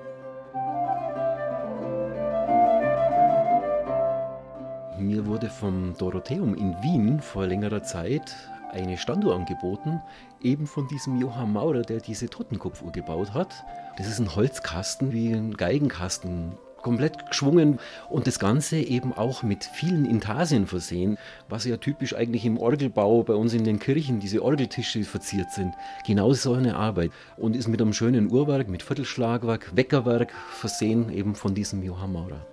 Mir 4.98 5.26
wurde 5.26 5.50
vom 5.50 5.94
Dorotheum 5.98 6.54
in 6.54 6.74
Wien 6.82 7.20
vor 7.20 7.46
längerer 7.46 7.82
Zeit 7.82 8.34
eine 8.72 8.98
Standuhr 8.98 9.34
angeboten, 9.34 10.00
eben 10.42 10.66
von 10.66 10.88
diesem 10.88 11.20
Johann 11.20 11.52
Maurer, 11.52 11.82
der 11.82 12.00
diese 12.00 12.28
Totenkopfuhr 12.28 12.90
gebaut 12.90 13.34
hat. 13.34 13.64
Das 13.96 14.08
ist 14.08 14.18
ein 14.18 14.34
Holzkasten 14.34 15.12
wie 15.12 15.32
ein 15.32 15.54
Geigenkasten, 15.54 16.52
komplett 16.82 17.26
geschwungen 17.26 17.78
und 18.10 18.26
das 18.26 18.38
Ganze 18.38 18.76
eben 18.76 19.12
auch 19.12 19.42
mit 19.42 19.64
vielen 19.64 20.04
Intarsien 20.04 20.66
versehen, 20.66 21.16
was 21.48 21.64
ja 21.64 21.76
typisch 21.78 22.14
eigentlich 22.14 22.44
im 22.44 22.58
Orgelbau 22.58 23.22
bei 23.22 23.34
uns 23.34 23.54
in 23.54 23.64
den 23.64 23.78
Kirchen, 23.78 24.20
diese 24.20 24.42
Orgeltische 24.42 25.04
verziert 25.04 25.52
sind. 25.52 25.74
Genau 26.06 26.32
so 26.32 26.52
eine 26.52 26.76
Arbeit 26.76 27.12
und 27.36 27.56
ist 27.56 27.68
mit 27.68 27.80
einem 27.80 27.92
schönen 27.92 28.30
Uhrwerk, 28.30 28.68
mit 28.68 28.82
Viertelschlagwerk, 28.82 29.74
Weckerwerk 29.76 30.32
versehen, 30.50 31.10
eben 31.12 31.34
von 31.34 31.54
diesem 31.54 31.82
Johann 31.82 32.12
Maurer. 32.12 32.46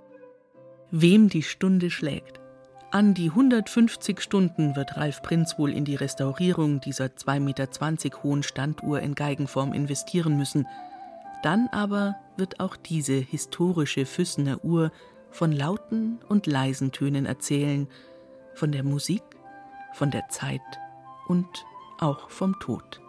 Wem 0.92 1.28
die 1.28 1.42
Stunde 1.42 1.90
schlägt. 1.90 2.40
An 2.92 3.14
die 3.14 3.28
150 3.30 4.20
Stunden 4.20 4.74
wird 4.74 4.96
Ralf 4.96 5.22
Prinz 5.22 5.56
wohl 5.58 5.72
in 5.72 5.84
die 5.84 5.94
Restaurierung 5.94 6.80
dieser 6.80 7.04
2,20 7.04 7.38
Meter 7.38 8.22
hohen 8.24 8.42
Standuhr 8.42 8.98
in 8.98 9.14
Geigenform 9.14 9.72
investieren 9.72 10.36
müssen. 10.36 10.66
Dann 11.44 11.68
aber 11.70 12.16
wird 12.36 12.58
auch 12.58 12.74
diese 12.74 13.14
historische 13.14 14.06
Füssener 14.06 14.64
Uhr 14.64 14.90
von 15.30 15.52
lauten 15.52 16.18
und 16.28 16.48
leisen 16.48 16.90
Tönen 16.90 17.26
erzählen, 17.26 17.86
von 18.54 18.72
der 18.72 18.82
Musik, 18.82 19.22
von 19.94 20.10
der 20.10 20.28
Zeit 20.28 20.60
und 21.28 21.46
auch 22.00 22.28
vom 22.28 22.58
Tod. 22.58 23.00